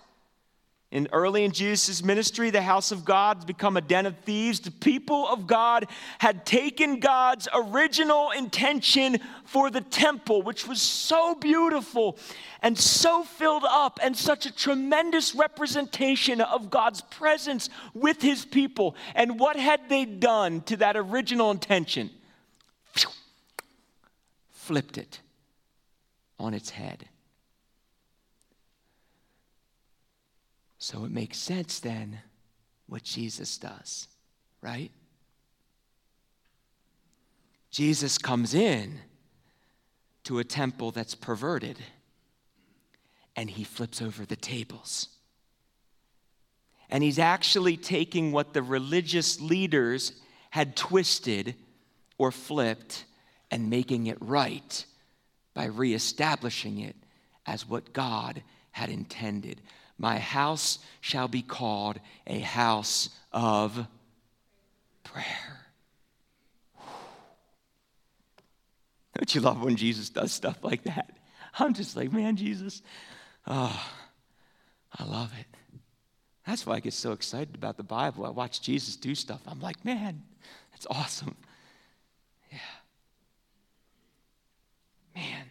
In 0.90 1.07
early 1.12 1.44
in 1.44 1.53
Jesus' 1.53 2.03
ministry, 2.03 2.50
the 2.50 2.62
house 2.62 2.90
of 2.90 3.05
God 3.05 3.38
had 3.38 3.46
become 3.46 3.76
a 3.76 3.81
den 3.81 4.07
of 4.07 4.18
thieves. 4.18 4.59
The 4.59 4.72
people 4.72 5.29
of 5.29 5.46
God 5.46 5.87
had 6.18 6.44
taken 6.44 6.98
God's 6.98 7.46
original 7.55 8.33
intention 8.33 9.18
for 9.44 9.70
the 9.70 9.83
temple, 9.83 10.42
which 10.42 10.66
was 10.66 10.83
so 10.83 11.37
beautiful 11.37 12.18
and 12.61 12.76
so 12.76 13.22
filled 13.22 13.64
up 13.64 14.00
and 14.03 14.16
such 14.16 14.46
a 14.46 14.55
tremendous 14.55 15.33
representation 15.33 16.40
of 16.40 16.70
God's 16.70 17.03
presence 17.03 17.70
with 17.94 18.20
his 18.20 18.44
people. 18.44 18.96
And 19.14 19.38
what 19.38 19.57
had 19.57 19.88
they 19.88 20.05
done 20.05 20.61
to 20.62 20.76
that 20.79 20.96
original 20.96 21.53
intention? 21.53 22.11
Flipped 24.50 24.98
it 24.98 25.20
on 26.37 26.53
its 26.53 26.70
head. 26.70 27.10
So 30.81 31.05
it 31.05 31.11
makes 31.11 31.37
sense 31.37 31.79
then 31.79 32.21
what 32.87 33.03
Jesus 33.03 33.59
does, 33.59 34.09
right? 34.62 34.90
Jesus 37.71 38.16
comes 38.16 38.55
in 38.55 38.99
to 40.25 40.38
a 40.38 40.45
temple 40.45 40.90
that's 40.90 41.14
perverted 41.14 41.77
and 43.37 43.51
he 43.51 43.62
flips 43.62 44.01
over 44.01 44.25
the 44.25 44.37
tables. 44.37 45.09
And 46.88 47.05
he's 47.05 47.19
actually 47.19 47.77
taking 47.77 48.33
what 48.33 48.55
the 48.55 48.62
religious 48.62 49.38
leaders 49.38 50.12
had 50.49 50.77
twisted 50.77 51.57
or 52.16 52.33
flipped 52.33 53.05
and 53.51 53.69
making 53.69 54.07
it 54.07 54.19
right 54.21 54.85
by 55.53 55.66
reestablishing 55.66 56.79
it 56.81 56.97
as 57.45 57.69
what 57.69 57.93
God 57.93 58.43
had 58.71 58.88
intended. 58.88 59.61
My 60.01 60.19
house 60.19 60.79
shall 61.03 61.29
be 61.29 61.43
called 61.43 62.01
a 62.27 62.39
house 62.39 63.11
of 63.33 63.87
prayer. 65.05 65.67
Don't 69.15 69.35
you 69.35 69.43
love 69.43 69.63
when 69.63 69.77
Jesus 69.77 70.09
does 70.09 70.33
stuff 70.33 70.57
like 70.63 70.85
that? 70.85 71.11
I'm 71.59 71.75
just 71.75 71.97
like, 71.97 72.11
man, 72.15 72.37
Jesus, 72.37 72.81
oh, 73.47 73.91
I 74.99 75.05
love 75.05 75.35
it. 75.39 75.47
That's 76.47 76.65
why 76.65 76.77
I 76.77 76.81
get 76.81 76.95
so 76.95 77.13
excited 77.13 77.55
about 77.55 77.77
the 77.77 77.83
Bible. 77.83 78.25
I 78.25 78.31
watch 78.31 78.63
Jesus 78.63 78.97
do 78.97 79.15
stuff. 79.15 79.43
I'm 79.47 79.61
like, 79.61 79.85
man, 79.85 80.23
that's 80.73 80.87
awesome. 80.87 81.37
Yeah. 82.51 82.59
Man, 85.15 85.45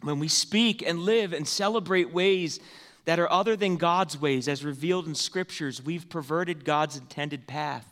when 0.00 0.18
we 0.20 0.28
speak 0.28 0.80
and 0.80 1.00
live 1.00 1.34
and 1.34 1.46
celebrate 1.46 2.14
ways 2.14 2.58
that 3.04 3.18
are 3.18 3.30
other 3.32 3.56
than 3.56 3.76
God's 3.76 4.20
ways, 4.20 4.48
as 4.48 4.64
revealed 4.64 5.06
in 5.06 5.14
scriptures, 5.14 5.82
we've 5.82 6.08
perverted 6.08 6.64
God's 6.64 6.96
intended 6.96 7.46
path 7.46 7.86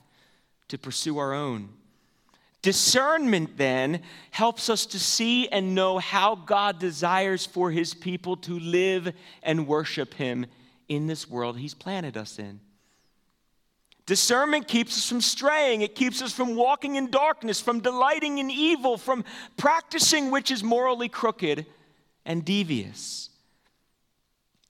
to 0.69 0.79
pursue 0.79 1.19
our 1.19 1.35
own. 1.35 1.71
Discernment 2.63 3.57
then 3.57 4.03
helps 4.31 4.69
us 4.69 4.85
to 4.87 4.99
see 4.99 5.49
and 5.49 5.75
know 5.75 5.99
how 5.99 6.35
God 6.35 6.79
desires 6.79 7.47
for 7.47 7.71
his 7.71 7.95
people 7.95 8.37
to 8.39 8.59
live 8.59 9.13
and 9.43 9.67
worship 9.67 10.15
him 10.15 10.47
in 10.89 11.07
this 11.07 11.29
world 11.29 11.59
he's 11.59 11.75
planted 11.75 12.17
us 12.17 12.39
in. 12.39 12.61
Discernment 14.05 14.69
keeps 14.69 14.99
us 14.99 15.09
from 15.09 15.21
straying. 15.21 15.83
It 15.83 15.95
keeps 15.95 16.21
us 16.21 16.33
from 16.33 16.57
walking 16.57 16.97
in 16.97 17.11
darkness, 17.11 17.61
from 17.61 17.81
delighting 17.81 18.39
in 18.39 18.51
evil, 18.51 18.99
from 18.99 19.25
practicing 19.57 20.31
which 20.31 20.51
is 20.51 20.63
morally 20.63 21.09
crooked 21.09 21.65
and 22.27 22.45
devious. 22.45 23.30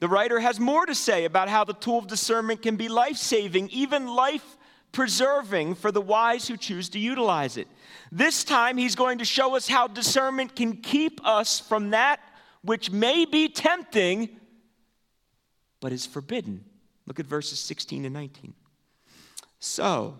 The 0.01 0.09
writer 0.09 0.41
has 0.41 0.59
more 0.59 0.87
to 0.87 0.95
say 0.95 1.27
about 1.27 1.49
how 1.49 1.65
the 1.65 1.75
tool 1.75 1.99
of 1.99 2.07
discernment 2.07 2.63
can 2.63 2.77
be 2.77 2.89
life 2.89 3.19
saving, 3.19 3.69
even 3.69 4.07
life 4.07 4.57
preserving 4.93 5.75
for 5.75 5.93
the 5.93 6.01
wise 6.01 6.49
who 6.49 6.57
choose 6.57 6.89
to 6.91 6.99
utilize 6.99 7.57
it. 7.57 7.69
This 8.11 8.43
time, 8.43 8.79
he's 8.79 8.95
going 8.97 9.19
to 9.19 9.25
show 9.25 9.55
us 9.55 9.69
how 9.69 9.87
discernment 9.87 10.57
can 10.57 10.79
keep 10.79 11.25
us 11.25 11.61
from 11.61 11.91
that 11.91 12.21
which 12.63 12.91
may 12.91 13.25
be 13.25 13.49
tempting, 13.49 14.31
but 15.81 15.93
is 15.93 16.07
forbidden. 16.07 16.65
Look 17.07 17.21
at 17.21 17.27
verses 17.27 17.59
16 17.59 18.05
and 18.07 18.15
19. 18.15 18.55
So, 19.59 20.17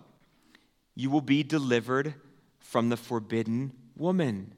you 0.95 1.09
will 1.09 1.21
be 1.21 1.41
delivered 1.41 2.13
from 2.59 2.89
the 2.89 2.97
forbidden 2.97 3.71
woman, 3.97 4.53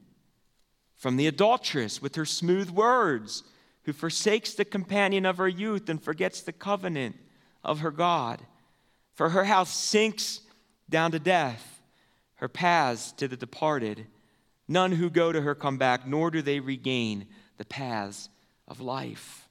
from 0.96 1.16
the 1.16 1.26
adulteress 1.26 2.02
with 2.02 2.14
her 2.16 2.26
smooth 2.26 2.70
words 2.70 3.42
who 3.84 3.92
forsakes 3.92 4.54
the 4.54 4.64
companion 4.64 5.26
of 5.26 5.38
her 5.38 5.48
youth 5.48 5.88
and 5.88 6.02
forgets 6.02 6.40
the 6.40 6.52
covenant 6.52 7.16
of 7.62 7.80
her 7.80 7.90
God. 7.90 8.42
For 9.14 9.30
her 9.30 9.44
house 9.44 9.72
sinks 9.72 10.40
down 10.88 11.12
to 11.12 11.18
death, 11.18 11.80
her 12.36 12.48
paths 12.48 13.12
to 13.12 13.28
the 13.28 13.36
departed. 13.36 14.06
None 14.66 14.92
who 14.92 15.10
go 15.10 15.32
to 15.32 15.42
her 15.42 15.54
come 15.54 15.78
back, 15.78 16.06
nor 16.06 16.30
do 16.30 16.42
they 16.42 16.60
regain 16.60 17.26
the 17.58 17.64
paths 17.64 18.28
of 18.66 18.80
life. 18.80 19.48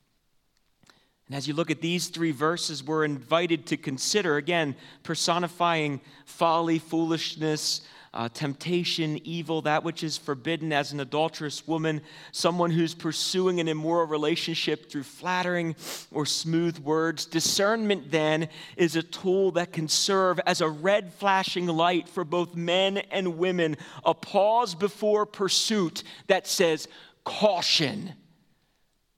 And 1.28 1.36
as 1.36 1.48
you 1.48 1.54
look 1.54 1.72
at 1.72 1.82
these 1.82 2.08
three 2.08 2.32
verses, 2.32 2.84
we're 2.84 3.06
invited 3.06 3.66
to 3.68 3.78
consider, 3.78 4.38
again, 4.38 4.76
personifying 5.04 6.02
folly, 6.26 6.80
foolishness, 6.80 7.82
uh, 8.14 8.30
temptation, 8.30 9.20
evil, 9.24 9.64
that 9.64 9.84
which 9.84 10.04
is 10.04 10.18
forbidden 10.18 10.72
as 10.72 10.92
an 10.92 11.00
adulterous 11.00 11.68
woman, 11.68 12.02
someone 12.32 12.70
who's 12.70 12.94
pursuing 12.94 13.60
an 13.60 13.68
immoral 13.68 14.06
relationship 14.06 14.90
through 14.90 15.04
flattering 15.04 15.76
or 16.12 16.26
smooth 16.26 16.78
words. 16.80 17.26
Discernment, 17.26 18.12
then, 18.12 18.50
is 18.78 18.96
a 18.96 19.02
tool 19.02 19.52
that 19.52 19.74
can 19.74 19.88
serve 19.88 20.40
as 20.46 20.62
a 20.62 20.70
red 20.70 21.12
flashing 21.14 21.66
light 21.66 22.08
for 22.08 22.24
both 22.24 22.56
men 22.56 22.98
and 22.98 23.40
women, 23.40 23.78
a 24.06 24.14
pause 24.14 24.76
before 24.76 25.26
pursuit 25.26 26.04
that 26.28 26.46
says, 26.46 26.88
caution, 27.24 28.14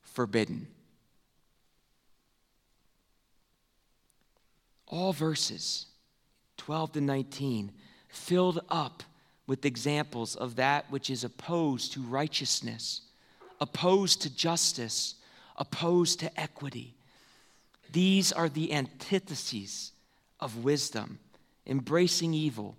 forbidden. 0.02 0.68
All 4.88 5.12
verses 5.12 5.88
12 6.58 6.94
to 6.94 7.02
19 7.02 7.74
filled 8.16 8.62
up 8.70 9.04
with 9.48 9.66
examples 9.66 10.36
of 10.36 10.56
that 10.56 10.90
which 10.90 11.10
is 11.10 11.24
opposed 11.24 11.94
to 11.94 12.02
righteousness, 12.02 13.02
opposed 13.60 14.22
to 14.22 14.36
justice, 14.36 15.16
opposed 15.58 16.20
to 16.20 16.40
equity. 16.40 16.96
These 17.92 18.32
are 18.32 18.50
the 18.50 18.74
antitheses 18.74 19.92
of 20.40 20.64
wisdom, 20.64 21.20
embracing 21.68 22.34
evil 22.34 22.76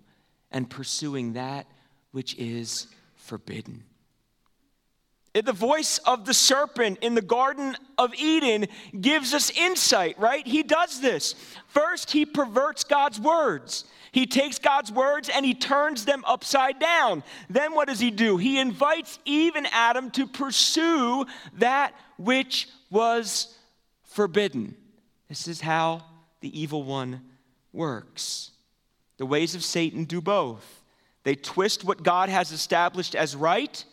and 0.51 0.68
pursuing 0.68 1.35
that 1.35 1.66
which 2.11 2.35
is 2.37 2.87
forbidden. 3.14 3.85
The 5.44 5.53
voice 5.53 5.99
of 5.99 6.25
the 6.25 6.35
serpent 6.35 6.99
in 7.03 7.14
the 7.14 7.22
Garden 7.22 7.77
of 7.99 8.14
Eden 8.14 8.66
gives 9.01 9.35
us 9.35 9.51
insight, 9.51 10.18
right? 10.18 10.46
He 10.46 10.62
does 10.62 11.01
this. 11.01 11.35
First, 11.68 12.12
he 12.12 12.25
perverts 12.25 12.85
God's 12.85 13.20
words. 13.20 13.85
He 14.12 14.27
takes 14.27 14.59
God's 14.59 14.90
words 14.90 15.29
and 15.29 15.44
he 15.44 15.53
turns 15.53 16.07
them 16.07 16.25
upside 16.27 16.79
down. 16.79 17.22
Then 17.51 17.75
what 17.75 17.88
does 17.88 18.01
he 18.01 18.11
do? 18.11 18.38
He 18.38 18.59
invites 18.59 19.18
Eve 19.27 19.57
and 19.57 19.66
Adam 19.72 20.11
to 20.12 20.27
pursue 20.27 21.27
that 21.59 21.92
which 22.16 22.68
was 22.90 23.55
forbidden. 24.05 24.75
This 25.29 25.46
is 25.49 25.61
how 25.61 26.03
the 26.40 26.59
evil 26.59 26.83
one 26.83 27.20
works. 27.75 28.53
The 29.18 29.27
ways 29.27 29.55
of 29.55 29.62
Satan 29.62 30.05
do 30.05 30.22
both. 30.22 30.83
They 31.25 31.35
twist 31.35 31.85
what 31.85 32.03
God 32.03 32.29
has 32.31 32.53
established 32.53 33.14
as 33.14 33.37
right 33.37 33.85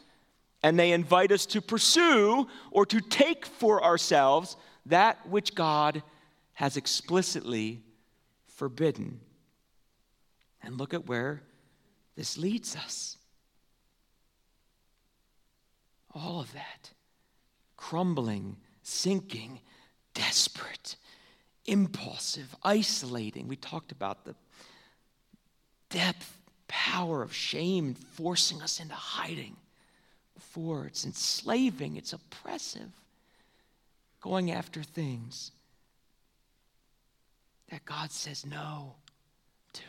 and 0.63 0.79
they 0.79 0.93
invite 0.93 1.31
us 1.31 1.45
to 1.47 1.61
pursue 1.61 2.47
or 2.71 2.85
to 2.85 3.01
take 3.01 3.45
for 3.45 3.83
ourselves 3.83 4.55
that 4.85 5.27
which 5.29 5.53
God 5.53 6.01
has 6.53 6.77
explicitly 6.77 7.83
forbidden. 8.47 9.19
And 10.61 10.77
look 10.77 10.93
at 10.93 11.05
where 11.05 11.43
this 12.15 12.37
leads 12.37 12.77
us. 12.77 13.17
All 16.15 16.39
of 16.39 16.53
that 16.53 16.91
crumbling, 17.75 18.55
sinking, 18.81 19.59
desperate, 20.13 20.95
impulsive, 21.65 22.55
isolating. 22.63 23.49
We 23.49 23.57
talked 23.57 23.91
about 23.91 24.23
the 24.23 24.35
depth, 25.89 26.39
power 26.69 27.21
of 27.21 27.33
shame 27.33 27.93
forcing 27.93 28.61
us 28.61 28.79
into 28.79 28.93
hiding 28.93 29.57
before. 30.35 30.85
It's 30.85 31.05
enslaving, 31.05 31.97
it's 31.97 32.13
oppressive. 32.13 32.91
Going 34.21 34.51
after 34.51 34.83
things 34.83 35.51
that 37.69 37.83
God 37.85 38.11
says 38.11 38.45
no 38.45 38.93
to. 39.73 39.81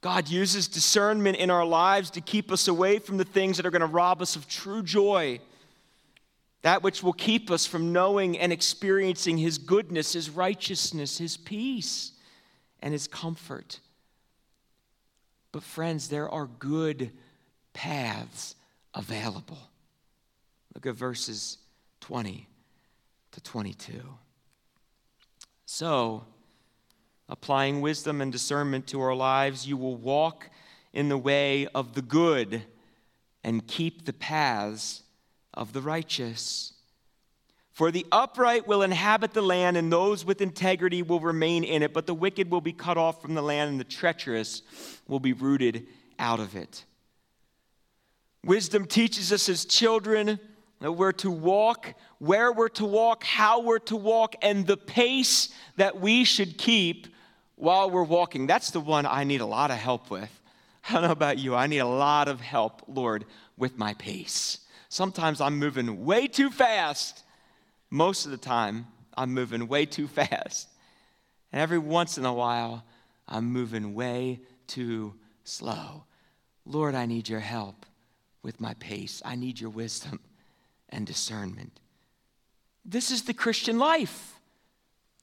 God 0.00 0.28
uses 0.28 0.68
discernment 0.68 1.38
in 1.38 1.50
our 1.50 1.64
lives 1.64 2.10
to 2.10 2.20
keep 2.20 2.52
us 2.52 2.68
away 2.68 2.98
from 2.98 3.16
the 3.16 3.24
things 3.24 3.56
that 3.56 3.66
are 3.66 3.70
going 3.70 3.80
to 3.80 3.86
rob 3.86 4.20
us 4.20 4.36
of 4.36 4.46
true 4.48 4.82
joy. 4.82 5.40
That 6.62 6.82
which 6.82 7.02
will 7.02 7.12
keep 7.12 7.50
us 7.50 7.66
from 7.66 7.92
knowing 7.92 8.38
and 8.38 8.52
experiencing 8.52 9.38
His 9.38 9.58
goodness, 9.58 10.12
His 10.12 10.30
righteousness, 10.30 11.18
His 11.18 11.36
peace, 11.36 12.12
and 12.80 12.92
His 12.92 13.08
comfort. 13.08 13.80
But, 15.52 15.62
friends, 15.62 16.08
there 16.08 16.28
are 16.28 16.46
good 16.46 17.12
paths 17.74 18.56
available. 18.94 19.58
Look 20.74 20.86
at 20.86 20.94
verses 20.94 21.58
20 22.00 22.48
to 23.32 23.40
22. 23.42 24.02
So, 25.66 26.24
applying 27.28 27.80
wisdom 27.80 28.20
and 28.20 28.32
discernment 28.32 28.86
to 28.88 29.00
our 29.00 29.14
lives, 29.14 29.66
you 29.66 29.76
will 29.76 29.96
walk 29.96 30.50
in 30.92 31.08
the 31.08 31.18
way 31.18 31.66
of 31.68 31.94
the 31.94 32.02
good 32.02 32.62
and 33.44 33.66
keep 33.66 34.04
the 34.04 34.12
paths 34.12 35.02
of 35.54 35.72
the 35.72 35.80
righteous. 35.80 36.74
For 37.82 37.90
the 37.90 38.06
upright 38.12 38.68
will 38.68 38.82
inhabit 38.82 39.32
the 39.32 39.42
land, 39.42 39.76
and 39.76 39.92
those 39.92 40.24
with 40.24 40.40
integrity 40.40 41.02
will 41.02 41.18
remain 41.18 41.64
in 41.64 41.82
it, 41.82 41.92
but 41.92 42.06
the 42.06 42.14
wicked 42.14 42.48
will 42.48 42.60
be 42.60 42.72
cut 42.72 42.96
off 42.96 43.20
from 43.20 43.34
the 43.34 43.42
land, 43.42 43.70
and 43.70 43.80
the 43.80 43.82
treacherous 43.82 44.62
will 45.08 45.18
be 45.18 45.32
rooted 45.32 45.88
out 46.16 46.38
of 46.38 46.54
it. 46.54 46.84
Wisdom 48.44 48.86
teaches 48.86 49.32
us 49.32 49.48
as 49.48 49.64
children 49.64 50.38
that 50.78 50.92
we're 50.92 51.10
to 51.10 51.30
walk, 51.32 51.94
where 52.20 52.52
we're 52.52 52.68
to 52.68 52.84
walk, 52.84 53.24
how 53.24 53.60
we're 53.60 53.80
to 53.80 53.96
walk, 53.96 54.36
and 54.42 54.64
the 54.64 54.76
pace 54.76 55.48
that 55.74 56.00
we 56.00 56.22
should 56.22 56.58
keep 56.58 57.08
while 57.56 57.90
we're 57.90 58.04
walking. 58.04 58.46
That's 58.46 58.70
the 58.70 58.78
one 58.78 59.06
I 59.06 59.24
need 59.24 59.40
a 59.40 59.46
lot 59.46 59.72
of 59.72 59.76
help 59.78 60.08
with. 60.08 60.30
I 60.88 60.92
don't 60.92 61.02
know 61.02 61.10
about 61.10 61.40
you, 61.40 61.56
I 61.56 61.66
need 61.66 61.78
a 61.78 61.86
lot 61.86 62.28
of 62.28 62.40
help, 62.40 62.82
Lord, 62.86 63.24
with 63.56 63.76
my 63.76 63.94
pace. 63.94 64.60
Sometimes 64.88 65.40
I'm 65.40 65.58
moving 65.58 66.04
way 66.04 66.28
too 66.28 66.48
fast. 66.48 67.24
Most 67.92 68.24
of 68.24 68.30
the 68.30 68.38
time, 68.38 68.86
I'm 69.18 69.34
moving 69.34 69.68
way 69.68 69.84
too 69.84 70.08
fast. 70.08 70.66
And 71.52 71.60
every 71.60 71.76
once 71.76 72.16
in 72.16 72.24
a 72.24 72.32
while, 72.32 72.86
I'm 73.28 73.52
moving 73.52 73.94
way 73.94 74.40
too 74.66 75.12
slow. 75.44 76.04
Lord, 76.64 76.94
I 76.94 77.04
need 77.04 77.28
your 77.28 77.40
help 77.40 77.84
with 78.42 78.62
my 78.62 78.72
pace. 78.80 79.20
I 79.26 79.36
need 79.36 79.60
your 79.60 79.68
wisdom 79.68 80.20
and 80.88 81.06
discernment. 81.06 81.80
This 82.82 83.10
is 83.10 83.24
the 83.24 83.34
Christian 83.34 83.78
life. 83.78 84.40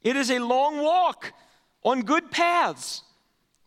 It 0.04 0.16
is 0.16 0.30
a 0.30 0.38
long 0.38 0.78
walk 0.78 1.34
on 1.82 2.04
good 2.04 2.30
paths, 2.30 3.02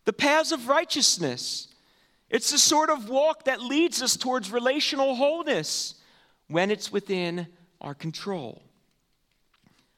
the 0.05 0.13
paths 0.13 0.53
of 0.53 0.69
righteousness. 0.69 1.67
It's 2.29 2.51
the 2.51 2.57
sort 2.57 2.89
of 2.89 3.09
walk 3.09 3.43
that 3.43 3.61
leads 3.61 4.01
us 4.01 4.15
towards 4.15 4.49
relational 4.49 5.15
wholeness 5.15 5.95
when 6.47 6.71
it's 6.71 6.89
within 6.89 7.47
our 7.81 7.93
control. 7.93 8.63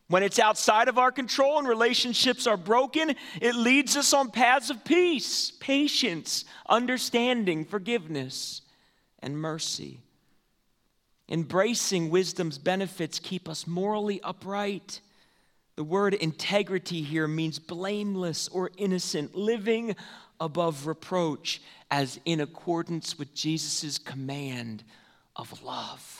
When 0.07 0.21
it's 0.21 0.37
outside 0.37 0.87
of 0.87 0.99
our 0.99 1.11
control 1.11 1.57
and 1.57 1.67
relationships 1.67 2.45
are 2.45 2.57
broken, 2.57 3.15
it 3.41 3.55
leads 3.55 3.97
us 3.97 4.13
on 4.13 4.29
paths 4.29 4.69
of 4.69 4.85
peace, 4.85 5.51
patience, 5.59 6.45
understanding, 6.69 7.65
forgiveness, 7.65 8.61
and 9.19 9.39
mercy. 9.39 10.01
Embracing 11.27 12.11
wisdom's 12.11 12.59
benefits 12.59 13.17
keep 13.17 13.49
us 13.49 13.65
morally 13.65 14.21
upright. 14.21 15.01
The 15.75 15.83
word 15.83 16.13
integrity 16.13 17.01
here 17.01 17.27
means 17.27 17.57
blameless 17.57 18.47
or 18.49 18.69
innocent, 18.77 19.33
living 19.33 19.95
above 20.39 20.85
reproach 20.85 21.61
as 21.89 22.19
in 22.25 22.41
accordance 22.41 23.17
with 23.17 23.33
Jesus' 23.33 23.97
command 23.97 24.83
of 25.35 25.63
love. 25.63 26.14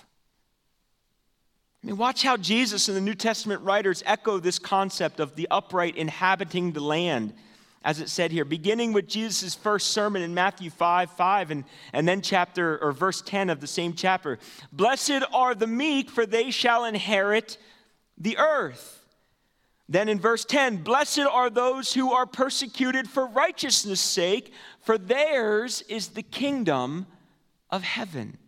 I 1.85 1.87
mean, 1.87 1.97
watch 1.97 2.23
how 2.23 2.35
Jesus 2.35 2.87
and 2.87 2.97
the 2.97 3.01
New 3.01 3.13
Testament 3.13 3.61
writers 3.61 4.01
echo 4.07 4.39
this 4.39 4.57
concept 4.57 5.19
of 5.19 5.35
the 5.35 5.47
upright 5.51 5.95
inhabiting 5.95 6.71
the 6.71 6.79
land 6.79 7.31
as 7.83 7.99
it 7.99 8.09
said 8.09 8.31
here, 8.31 8.43
beginning 8.43 8.93
with 8.93 9.07
Jesus' 9.07 9.53
first 9.53 9.89
sermon 9.89 10.23
in 10.23 10.33
Matthew 10.33 10.71
5 10.71 11.11
5, 11.11 11.51
and, 11.51 11.63
and 11.93 12.07
then 12.07 12.23
chapter 12.23 12.79
or 12.83 12.91
verse 12.91 13.21
10 13.21 13.51
of 13.51 13.61
the 13.61 13.67
same 13.67 13.93
chapter. 13.93 14.39
Blessed 14.73 15.21
are 15.31 15.53
the 15.53 15.67
meek, 15.67 16.09
for 16.09 16.25
they 16.25 16.49
shall 16.49 16.85
inherit 16.85 17.59
the 18.17 18.39
earth. 18.39 19.05
Then 19.87 20.09
in 20.09 20.19
verse 20.19 20.43
10, 20.43 20.77
blessed 20.77 21.19
are 21.19 21.51
those 21.51 21.93
who 21.93 22.11
are 22.11 22.25
persecuted 22.25 23.07
for 23.07 23.27
righteousness' 23.27 24.01
sake, 24.01 24.51
for 24.81 24.97
theirs 24.97 25.83
is 25.87 26.07
the 26.07 26.23
kingdom 26.23 27.05
of 27.69 27.83
heaven. 27.83 28.39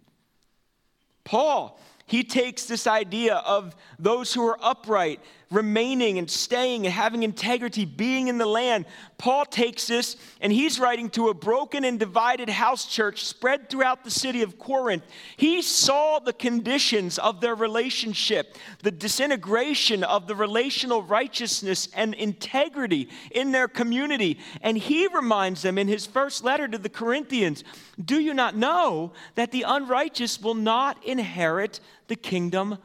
Paul, 1.23 1.80
he 2.07 2.23
takes 2.23 2.65
this 2.65 2.87
idea 2.87 3.35
of 3.35 3.75
those 3.99 4.33
who 4.33 4.47
are 4.47 4.57
upright 4.61 5.19
remaining 5.49 6.17
and 6.17 6.29
staying 6.29 6.86
and 6.86 6.93
having 6.93 7.23
integrity, 7.23 7.86
being 7.86 8.27
in 8.27 8.38
the 8.38 8.45
land. 8.45 8.86
Paul 9.17 9.45
takes 9.45 9.88
this 9.88 10.17
and 10.41 10.51
he's 10.51 10.79
writing 10.79 11.10
to 11.12 11.29
a 11.29 11.33
broken 11.33 11.86
and 11.86 11.99
divided 11.99 12.49
house 12.49 12.86
church 12.86 13.25
spread 13.25 13.69
throughout 13.69 14.03
the 14.03 14.12
city 14.12 14.41
of 14.41 14.60
Corinth. 14.60 15.03
He 15.38 15.62
saw 15.62 16.19
the 16.19 16.33
conditions 16.33 17.17
of 17.17 17.39
their 17.39 17.55
relationship, 17.55 18.57
the 18.83 18.91
disintegration 18.91 20.03
of 20.03 20.27
the 20.27 20.36
relational 20.36 21.01
righteousness 21.01 21.88
and 21.95 22.13
integrity 22.13 23.07
in 23.31 23.51
their 23.51 23.67
community. 23.67 24.39
And 24.62 24.77
he 24.77 25.07
reminds 25.07 25.62
them 25.62 25.77
in 25.77 25.88
his 25.88 26.05
first 26.05 26.43
letter 26.43 26.67
to 26.67 26.77
the 26.77 26.89
Corinthians 26.89 27.63
Do 28.03 28.19
you 28.19 28.33
not 28.33 28.55
know 28.55 29.13
that 29.36 29.51
the 29.51 29.63
unrighteous 29.63 30.41
will 30.41 30.55
not 30.55 31.03
inherit 31.05 31.79
the 32.07 32.15
kingdom 32.15 32.77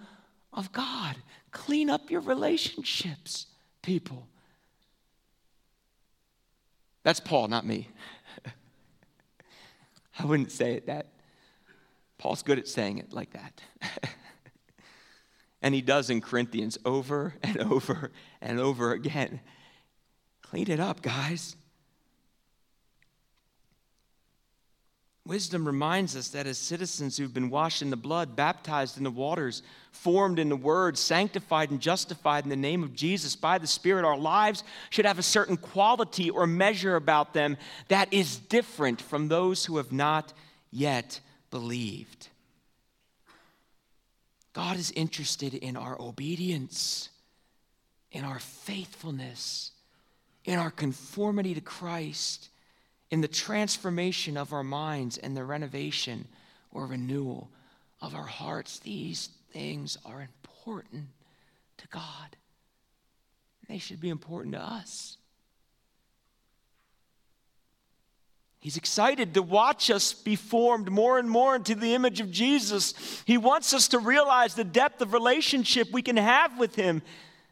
of 0.53 0.71
God? 0.73 1.17
Clean 1.53 1.89
up 1.91 2.11
your 2.11 2.23
relationships, 2.23 3.47
people. 3.83 4.27
That's 7.03 7.21
Paul, 7.21 7.49
not 7.49 7.67
me. 7.67 7.89
I 10.19 10.25
wouldn't 10.25 10.51
say 10.51 10.75
it 10.75 10.87
that. 10.87 11.09
Paul's 12.19 12.43
good 12.43 12.59
at 12.59 12.69
saying 12.69 12.99
it 12.99 13.13
like 13.13 13.33
that. 13.33 13.63
and 15.63 15.75
he 15.75 15.83
does 15.83 16.09
in 16.09 16.21
Corinthians 16.21 16.79
over 16.85 17.35
and 17.43 17.59
over 17.59 18.13
and 18.41 18.61
over 18.61 18.93
again. 18.93 19.41
Clean 20.43 20.71
it 20.71 20.81
up, 20.81 21.03
guys. 21.03 21.57
Wisdom 25.25 25.65
reminds 25.65 26.17
us 26.17 26.29
that 26.31 26.49
as 26.49 26.59
citizens 26.59 27.17
who've 27.17 27.33
been 27.33 27.49
washed 27.49 27.81
in 27.81 27.91
the 27.91 27.97
blood, 27.97 28.35
baptized 28.35 28.99
in 28.99 29.05
the 29.05 29.11
waters, 29.11 29.63
formed 29.93 30.41
in 30.41 30.49
the 30.49 30.57
word, 30.57 30.99
sanctified 30.99 31.71
and 31.71 31.81
justified 31.81 32.43
in 32.43 32.51
the 32.51 32.57
name 32.57 32.83
of 32.83 32.95
Jesus 32.95 33.37
by 33.37 33.59
the 33.59 33.67
Spirit, 33.67 34.05
our 34.05 34.19
lives 34.19 34.65
should 34.91 35.05
have 35.05 35.21
a 35.21 35.23
certain 35.23 35.57
quality 35.57 36.29
or 36.29 36.47
measure 36.47 36.97
about 36.97 37.35
them 37.35 37.57
that 37.87 38.13
is 38.13 38.37
different 38.37 39.01
from 39.01 39.29
those 39.29 39.65
who 39.65 39.77
have 39.77 39.93
not 39.93 40.33
yet 40.73 41.21
believed. 41.53 42.29
God 44.53 44.77
is 44.77 44.91
interested 44.91 45.55
in 45.55 45.77
our 45.77 45.97
obedience, 46.01 47.11
in 48.11 48.25
our 48.25 48.41
faithfulness, 48.41 49.71
in 50.45 50.59
our 50.59 50.71
conformity 50.71 51.55
to 51.55 51.61
Christ 51.61 52.49
in 53.13 53.21
the 53.21 53.29
transformation 53.29 54.39
of 54.39 54.55
our 54.55 54.65
minds 54.65 55.19
and 55.19 55.37
the 55.37 55.45
renovation 55.45 56.27
or 56.73 56.87
renewal 56.87 57.51
of 58.01 58.15
our 58.15 58.27
hearts. 58.27 58.79
These 58.79 59.29
things 59.53 59.99
are 60.07 60.23
important 60.23 61.09
to 61.77 61.89
God. 61.89 62.37
They 63.69 63.77
should 63.77 64.01
be 64.01 64.09
important 64.09 64.55
to 64.55 64.61
us. 64.61 65.19
He's 68.61 68.79
excited 68.79 69.35
to 69.35 69.43
watch 69.43 69.91
us 69.91 70.15
be 70.15 70.35
formed 70.35 70.91
more 70.91 71.19
and 71.19 71.29
more 71.29 71.55
into 71.55 71.75
the 71.75 71.93
image 71.93 72.21
of 72.21 72.31
Jesus. 72.31 72.95
He 73.27 73.37
wants 73.37 73.75
us 73.75 73.89
to 73.89 73.99
realize 73.99 74.55
the 74.55 74.65
depth 74.65 75.03
of 75.03 75.13
relationship 75.13 75.91
we 75.93 76.01
can 76.01 76.17
have 76.17 76.59
with 76.59 76.77
Him 76.77 77.03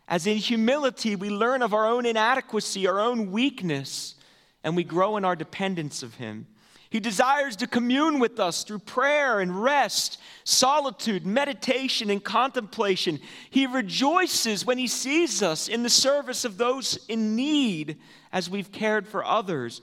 as 0.08 0.26
in 0.26 0.38
humility 0.38 1.16
we 1.16 1.28
learn 1.28 1.60
of 1.60 1.74
our 1.74 1.86
own 1.86 2.06
inadequacy, 2.06 2.86
our 2.86 2.98
own 2.98 3.30
weakness, 3.30 4.14
and 4.62 4.76
we 4.76 4.84
grow 4.84 5.16
in 5.16 5.24
our 5.24 5.36
dependence 5.36 6.02
of 6.02 6.14
Him. 6.14 6.46
He 6.90 6.98
desires 6.98 7.54
to 7.56 7.68
commune 7.68 8.18
with 8.18 8.40
us 8.40 8.64
through 8.64 8.80
prayer 8.80 9.38
and 9.38 9.62
rest, 9.62 10.18
solitude, 10.42 11.24
meditation, 11.24 12.10
and 12.10 12.22
contemplation. 12.22 13.20
He 13.48 13.66
rejoices 13.66 14.66
when 14.66 14.76
He 14.76 14.88
sees 14.88 15.40
us 15.42 15.68
in 15.68 15.84
the 15.84 15.88
service 15.88 16.44
of 16.44 16.58
those 16.58 17.04
in 17.06 17.36
need 17.36 17.98
as 18.32 18.50
we've 18.50 18.72
cared 18.72 19.06
for 19.06 19.24
others 19.24 19.82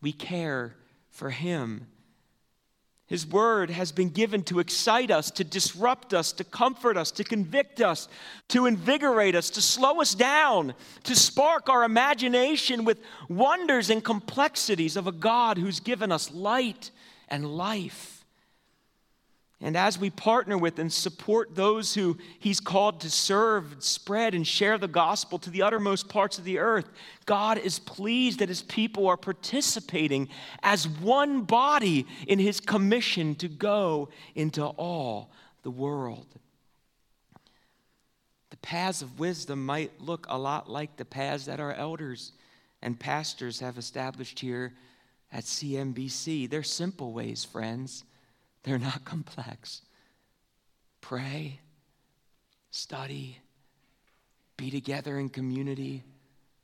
we 0.00 0.12
care 0.12 0.76
for 1.10 1.30
Him. 1.30 1.88
His 3.06 3.24
word 3.24 3.70
has 3.70 3.92
been 3.92 4.08
given 4.08 4.42
to 4.44 4.58
excite 4.58 5.12
us, 5.12 5.30
to 5.32 5.44
disrupt 5.44 6.12
us, 6.12 6.32
to 6.32 6.44
comfort 6.44 6.96
us, 6.96 7.12
to 7.12 7.24
convict 7.24 7.80
us, 7.80 8.08
to 8.48 8.66
invigorate 8.66 9.36
us, 9.36 9.48
to 9.50 9.62
slow 9.62 10.00
us 10.00 10.14
down, 10.14 10.74
to 11.04 11.14
spark 11.14 11.68
our 11.68 11.84
imagination 11.84 12.84
with 12.84 13.00
wonders 13.28 13.90
and 13.90 14.02
complexities 14.02 14.96
of 14.96 15.06
a 15.06 15.12
God 15.12 15.56
who's 15.56 15.78
given 15.78 16.10
us 16.10 16.32
light 16.32 16.90
and 17.28 17.46
life. 17.46 18.15
And 19.60 19.74
as 19.74 19.98
we 19.98 20.10
partner 20.10 20.58
with 20.58 20.78
and 20.78 20.92
support 20.92 21.54
those 21.54 21.94
who 21.94 22.18
He's 22.38 22.60
called 22.60 23.00
to 23.00 23.10
serve, 23.10 23.76
spread, 23.78 24.34
and 24.34 24.46
share 24.46 24.76
the 24.76 24.86
gospel 24.86 25.38
to 25.38 25.50
the 25.50 25.62
uttermost 25.62 26.10
parts 26.10 26.38
of 26.38 26.44
the 26.44 26.58
earth, 26.58 26.90
God 27.24 27.56
is 27.56 27.78
pleased 27.78 28.40
that 28.40 28.50
His 28.50 28.62
people 28.62 29.06
are 29.06 29.16
participating 29.16 30.28
as 30.62 30.86
one 30.86 31.42
body 31.42 32.06
in 32.26 32.38
His 32.38 32.60
commission 32.60 33.34
to 33.36 33.48
go 33.48 34.10
into 34.34 34.62
all 34.62 35.30
the 35.62 35.70
world. 35.70 36.26
The 38.50 38.58
paths 38.58 39.00
of 39.00 39.18
wisdom 39.18 39.64
might 39.64 40.00
look 40.00 40.26
a 40.28 40.38
lot 40.38 40.70
like 40.70 40.96
the 40.96 41.04
paths 41.06 41.46
that 41.46 41.60
our 41.60 41.72
elders 41.72 42.32
and 42.82 43.00
pastors 43.00 43.60
have 43.60 43.78
established 43.78 44.38
here 44.38 44.74
at 45.32 45.44
CMBC. 45.44 46.48
They're 46.48 46.62
simple 46.62 47.12
ways, 47.12 47.42
friends. 47.42 48.04
They're 48.66 48.78
not 48.78 49.04
complex. 49.04 49.82
Pray, 51.00 51.60
study, 52.72 53.38
be 54.56 54.72
together 54.72 55.20
in 55.20 55.28
community, 55.28 56.02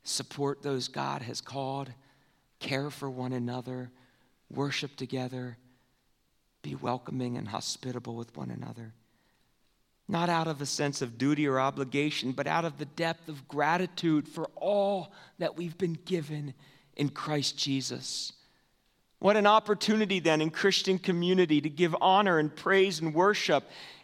support 0.03 0.63
those 0.63 0.89
God 0.89 1.23
has 1.23 1.41
called, 1.41 1.93
care 2.59 2.91
for 2.91 3.09
one 3.09 3.33
another, 3.33 3.93
worship 4.51 4.97
together, 4.97 5.57
be 6.63 6.75
welcoming 6.75 7.37
and 7.37 7.47
hospitable 7.47 8.17
with 8.17 8.37
one 8.37 8.51
another. 8.51 8.95
Not 10.09 10.29
out 10.29 10.49
of 10.49 10.61
a 10.61 10.67
sense 10.67 11.03
of 11.03 11.17
duty 11.17 11.47
or 11.47 11.61
obligation, 11.61 12.33
but 12.33 12.49
out 12.49 12.65
of 12.65 12.79
the 12.79 12.85
depth 12.85 13.29
of 13.29 13.47
gratitude 13.47 14.27
for 14.27 14.51
all 14.57 15.13
that 15.39 15.57
we've 15.57 15.79
been 15.79 15.97
given 16.05 16.53
in 16.97 17.11
Christ 17.11 17.57
Jesus. 17.57 18.33
What 19.23 19.37
an 19.37 19.47
opportunity 19.47 20.19
then 20.19 20.41
in 20.41 20.51
Christian 20.51 20.99
community 20.99 21.61
to 21.61 21.69
give 21.69 21.95
honor 22.01 22.41
and 22.41 22.53
praise 22.53 22.99
and 22.99 23.15
worship 23.15 23.63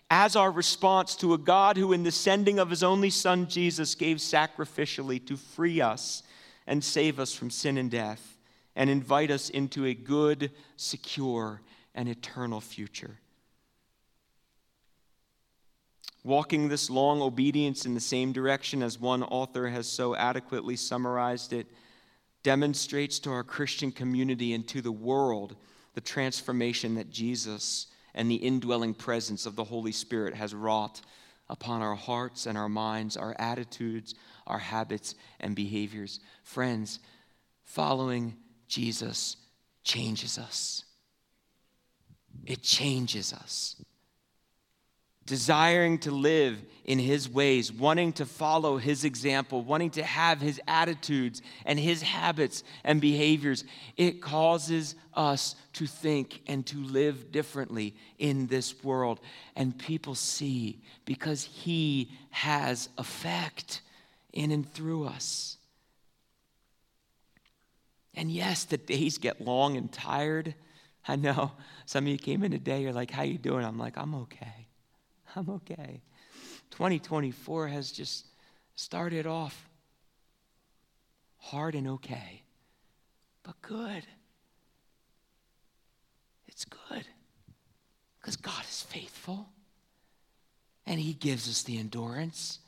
as 0.09 0.37
our 0.37 0.49
response 0.49 1.17
to 1.17 1.35
a 1.35 1.39
God 1.39 1.77
who, 1.77 1.93
in 1.93 2.05
the 2.05 2.13
sending 2.13 2.61
of 2.61 2.71
his 2.71 2.85
only 2.85 3.11
Son 3.11 3.49
Jesus, 3.49 3.97
gave 3.97 4.19
sacrificially 4.19 5.27
to 5.27 5.37
free 5.37 5.81
us 5.81 6.23
and 6.69 6.85
save 6.85 7.19
us 7.19 7.35
from 7.35 7.51
sin 7.51 7.79
and 7.79 7.91
death 7.91 8.39
and 8.77 8.89
invite 8.89 9.33
us 9.33 9.51
into 9.51 9.87
a 9.87 9.93
good, 9.93 10.53
secure, 10.77 11.63
and 11.97 12.09
eternal 12.09 12.61
future. 12.61 13.19
Walking 16.23 16.69
this 16.69 16.91
long 16.91 17.21
obedience 17.23 17.85
in 17.85 17.95
the 17.95 18.01
same 18.01 18.31
direction 18.31 18.85
as 18.85 19.01
one 19.01 19.25
author 19.25 19.67
has 19.67 19.89
so 19.89 20.15
adequately 20.15 20.77
summarized 20.77 21.53
it 21.53 21.67
demonstrates 22.43 23.19
to 23.21 23.31
our 23.31 23.45
Christian 23.45 23.93
community 23.93 24.53
and 24.55 24.67
to 24.69 24.81
the 24.81 24.93
world 24.93 25.57
the 25.95 26.01
transformation 26.01 26.95
that 26.95 27.11
Jesus 27.11 27.89
and 28.15 28.31
the 28.31 28.37
indwelling 28.37 28.95
presence 28.95 29.47
of 29.47 29.57
the 29.57 29.65
Holy 29.65 29.93
Spirit 29.93 30.35
has 30.35 30.55
wrought 30.55 31.01
upon 31.49 31.83
our 31.83 31.95
hearts 31.95 32.47
and 32.47 32.59
our 32.59 32.69
minds, 32.69 33.17
our 33.17 33.35
attitudes, 33.39 34.15
our 34.47 34.59
habits, 34.59 35.15
and 35.41 35.57
behaviors. 35.57 36.21
Friends, 36.43 37.01
following 37.65 38.37
Jesus 38.67 39.37
changes 39.83 40.39
us. 40.39 40.85
It 42.45 42.63
changes 42.63 43.33
us 43.33 43.77
desiring 45.29 45.99
to 45.99 46.11
live 46.11 46.61
in 46.85 46.99
his 46.99 47.29
ways, 47.29 47.71
wanting 47.71 48.15
to 48.15 48.25
follow 48.25 48.79
his 48.79 49.05
example, 49.05 49.63
wanting 49.63 49.91
to 49.91 50.03
have 50.03 50.41
his 50.41 50.59
attitudes 50.67 51.43
and 51.67 51.79
his 51.79 52.01
habits 52.01 52.65
and 52.83 52.99
behaviors, 52.99 53.65
it 53.99 54.23
causes 54.23 54.95
us 55.13 55.55
to 55.75 55.87
think 55.87 56.41
and 56.47 56.67
to 56.67 56.79
live 56.79 57.31
differently 57.31 57.95
in 58.19 58.47
this 58.47 58.83
world. 58.83 59.21
And 59.55 59.79
people 59.79 60.15
see 60.15 60.81
because 61.05 61.45
he 61.45 62.11
has 62.31 62.89
effect 62.97 63.83
in 64.33 64.51
and 64.51 64.69
through 64.73 65.05
us. 65.05 65.59
And 68.15 68.31
yes, 68.31 68.65
the 68.65 68.79
days 68.79 69.19
get 69.19 69.43
long 69.43 69.77
and 69.77 69.93
tired. 69.93 70.55
I 71.07 71.17
know 71.17 71.53
some 71.85 72.05
of 72.05 72.09
you 72.09 72.19
came 72.19 72.43
in 72.45 72.53
today, 72.53 72.81
you're 72.81 72.95
like, 72.95 73.11
how 73.11 73.25
you 73.25 73.37
doing? 73.37 73.65
I'm 73.65 73.79
like, 73.79 73.99
I'm 73.99 74.15
okay. 74.15 74.68
I'm 75.37 75.49
okay. 75.51 76.03
2024 76.71 77.69
has 77.69 77.93
just 77.93 78.27
started 78.75 79.27
off 79.27 79.69
hard 81.39 81.75
and 81.75 81.89
okay, 81.89 82.43
but 83.43 83.61
good. 83.63 84.05
It's 86.47 86.65
good 86.65 87.07
because 88.21 88.37
God 88.37 88.63
is 88.69 88.83
faithful 88.83 89.49
and 90.87 91.01
He 91.01 91.13
gives 91.13 91.49
us 91.49 91.63
the 91.63 91.79
endurance, 91.79 92.59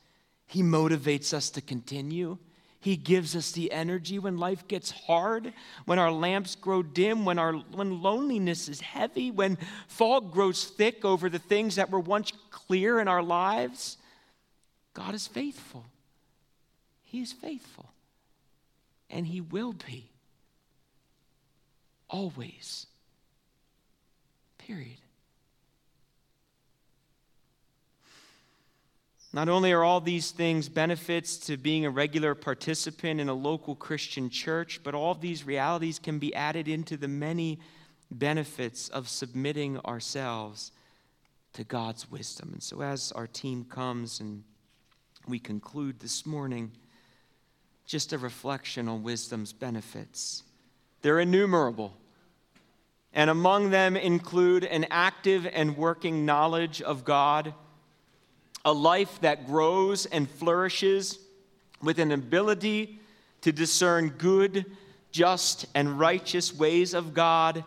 He 0.45 0.61
motivates 0.61 1.33
us 1.33 1.49
to 1.51 1.61
continue. 1.61 2.37
He 2.81 2.97
gives 2.97 3.35
us 3.35 3.51
the 3.51 3.71
energy 3.71 4.17
when 4.17 4.37
life 4.37 4.67
gets 4.67 4.89
hard, 4.89 5.53
when 5.85 5.99
our 5.99 6.11
lamps 6.11 6.55
grow 6.55 6.81
dim, 6.81 7.25
when, 7.25 7.37
our, 7.37 7.53
when 7.53 8.01
loneliness 8.01 8.67
is 8.67 8.81
heavy, 8.81 9.29
when 9.29 9.59
fog 9.87 10.33
grows 10.33 10.65
thick 10.65 11.05
over 11.05 11.29
the 11.29 11.37
things 11.37 11.75
that 11.75 11.91
were 11.91 11.99
once 11.99 12.33
clear 12.49 12.99
in 12.99 13.07
our 13.07 13.21
lives. 13.21 13.97
God 14.95 15.13
is 15.13 15.27
faithful. 15.27 15.85
He 17.03 17.21
is 17.21 17.31
faithful. 17.31 17.91
And 19.11 19.27
He 19.27 19.41
will 19.41 19.73
be. 19.73 20.09
Always. 22.09 22.87
Period. 24.57 25.00
Not 29.33 29.47
only 29.47 29.71
are 29.71 29.83
all 29.83 30.01
these 30.01 30.31
things 30.31 30.67
benefits 30.67 31.37
to 31.37 31.55
being 31.55 31.85
a 31.85 31.89
regular 31.89 32.35
participant 32.35 33.21
in 33.21 33.29
a 33.29 33.33
local 33.33 33.75
Christian 33.75 34.29
church, 34.29 34.81
but 34.83 34.93
all 34.93 35.15
these 35.15 35.45
realities 35.45 35.99
can 35.99 36.19
be 36.19 36.35
added 36.35 36.67
into 36.67 36.97
the 36.97 37.07
many 37.07 37.59
benefits 38.11 38.89
of 38.89 39.07
submitting 39.07 39.79
ourselves 39.79 40.71
to 41.53 41.63
God's 41.63 42.11
wisdom. 42.11 42.49
And 42.53 42.63
so, 42.63 42.81
as 42.81 43.13
our 43.13 43.27
team 43.27 43.63
comes 43.63 44.19
and 44.19 44.43
we 45.27 45.39
conclude 45.39 45.99
this 46.01 46.25
morning, 46.25 46.71
just 47.85 48.11
a 48.11 48.17
reflection 48.17 48.89
on 48.89 49.03
wisdom's 49.03 49.53
benefits. 49.53 50.43
They're 51.01 51.19
innumerable. 51.19 51.93
And 53.13 53.29
among 53.29 53.71
them 53.71 53.97
include 53.97 54.63
an 54.63 54.87
active 54.89 55.47
and 55.51 55.75
working 55.75 56.25
knowledge 56.25 56.81
of 56.81 57.03
God 57.03 57.53
a 58.63 58.73
life 58.73 59.19
that 59.21 59.45
grows 59.45 60.05
and 60.05 60.29
flourishes 60.29 61.19
with 61.81 61.99
an 61.99 62.11
ability 62.11 62.99
to 63.41 63.51
discern 63.51 64.09
good, 64.17 64.65
just, 65.11 65.65
and 65.73 65.99
righteous 65.99 66.53
ways 66.53 66.93
of 66.93 67.13
God, 67.13 67.63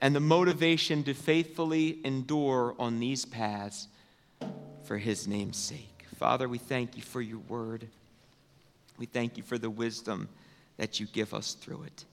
and 0.00 0.14
the 0.14 0.20
motivation 0.20 1.02
to 1.04 1.14
faithfully 1.14 1.98
endure 2.04 2.74
on 2.78 3.00
these 3.00 3.24
paths 3.24 3.88
for 4.84 4.98
His 4.98 5.26
name's 5.26 5.56
sake. 5.56 6.04
Father, 6.18 6.48
we 6.48 6.58
thank 6.58 6.96
you 6.96 7.02
for 7.02 7.22
your 7.22 7.40
word. 7.48 7.86
We 8.98 9.06
thank 9.06 9.36
you 9.36 9.42
for 9.42 9.58
the 9.58 9.70
wisdom 9.70 10.28
that 10.76 11.00
you 11.00 11.06
give 11.06 11.32
us 11.32 11.54
through 11.54 11.84
it. 11.84 12.04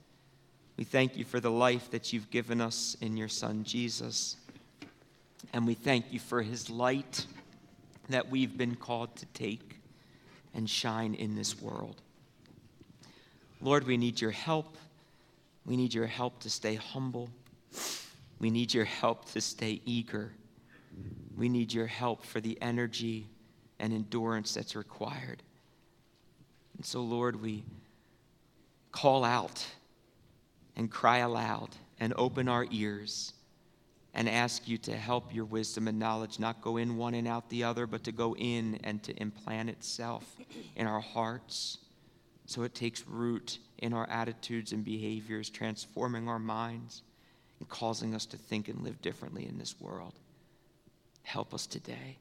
We 0.77 0.83
thank 0.85 1.17
you 1.17 1.25
for 1.25 1.39
the 1.39 1.51
life 1.51 1.91
that 1.91 2.11
you've 2.11 2.31
given 2.31 2.61
us 2.61 2.95
in 3.01 3.17
your 3.17 3.27
Son, 3.27 3.63
Jesus. 3.63 4.37
And 5.53 5.67
we 5.67 5.73
thank 5.73 6.11
you 6.11 6.19
for 6.19 6.41
his 6.41 6.69
light 6.69 7.25
that 8.11 8.29
we've 8.29 8.57
been 8.57 8.75
called 8.75 9.15
to 9.17 9.25
take 9.27 9.79
and 10.53 10.69
shine 10.69 11.13
in 11.13 11.35
this 11.35 11.61
world. 11.61 12.01
Lord, 13.61 13.85
we 13.85 13.97
need 13.97 14.19
your 14.19 14.31
help. 14.31 14.77
We 15.65 15.77
need 15.77 15.93
your 15.93 16.07
help 16.07 16.39
to 16.41 16.49
stay 16.49 16.75
humble. 16.75 17.29
We 18.39 18.49
need 18.49 18.73
your 18.73 18.85
help 18.85 19.25
to 19.31 19.41
stay 19.41 19.81
eager. 19.85 20.31
We 21.37 21.47
need 21.47 21.73
your 21.73 21.87
help 21.87 22.25
for 22.25 22.41
the 22.41 22.57
energy 22.61 23.27
and 23.79 23.93
endurance 23.93 24.53
that's 24.53 24.75
required. 24.75 25.43
And 26.75 26.85
so, 26.85 27.01
Lord, 27.01 27.41
we 27.41 27.63
call 28.91 29.23
out 29.23 29.65
and 30.75 30.89
cry 30.89 31.19
aloud 31.19 31.69
and 31.99 32.13
open 32.17 32.47
our 32.47 32.65
ears 32.71 33.33
and 34.13 34.27
ask 34.27 34.67
you 34.67 34.77
to 34.77 34.95
help 34.95 35.33
your 35.33 35.45
wisdom 35.45 35.87
and 35.87 35.97
knowledge 35.97 36.39
not 36.39 36.61
go 36.61 36.77
in 36.77 36.97
one 36.97 37.13
and 37.13 37.27
out 37.27 37.49
the 37.49 37.63
other, 37.63 37.87
but 37.87 38.03
to 38.03 38.11
go 38.11 38.35
in 38.35 38.79
and 38.83 39.01
to 39.03 39.13
implant 39.13 39.69
itself 39.69 40.35
in 40.75 40.85
our 40.85 40.99
hearts 40.99 41.77
so 42.45 42.63
it 42.63 42.75
takes 42.75 43.07
root 43.07 43.59
in 43.77 43.93
our 43.93 44.09
attitudes 44.09 44.73
and 44.73 44.83
behaviors, 44.83 45.49
transforming 45.49 46.27
our 46.27 46.39
minds 46.39 47.03
and 47.59 47.69
causing 47.69 48.13
us 48.13 48.25
to 48.25 48.37
think 48.37 48.67
and 48.67 48.83
live 48.83 49.01
differently 49.01 49.47
in 49.47 49.57
this 49.57 49.79
world. 49.79 50.13
Help 51.23 51.53
us 51.53 51.65
today. 51.65 52.17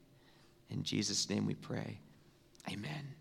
In 0.68 0.84
Jesus' 0.84 1.28
name 1.28 1.46
we 1.46 1.54
pray. 1.54 1.98
Amen. 2.70 3.19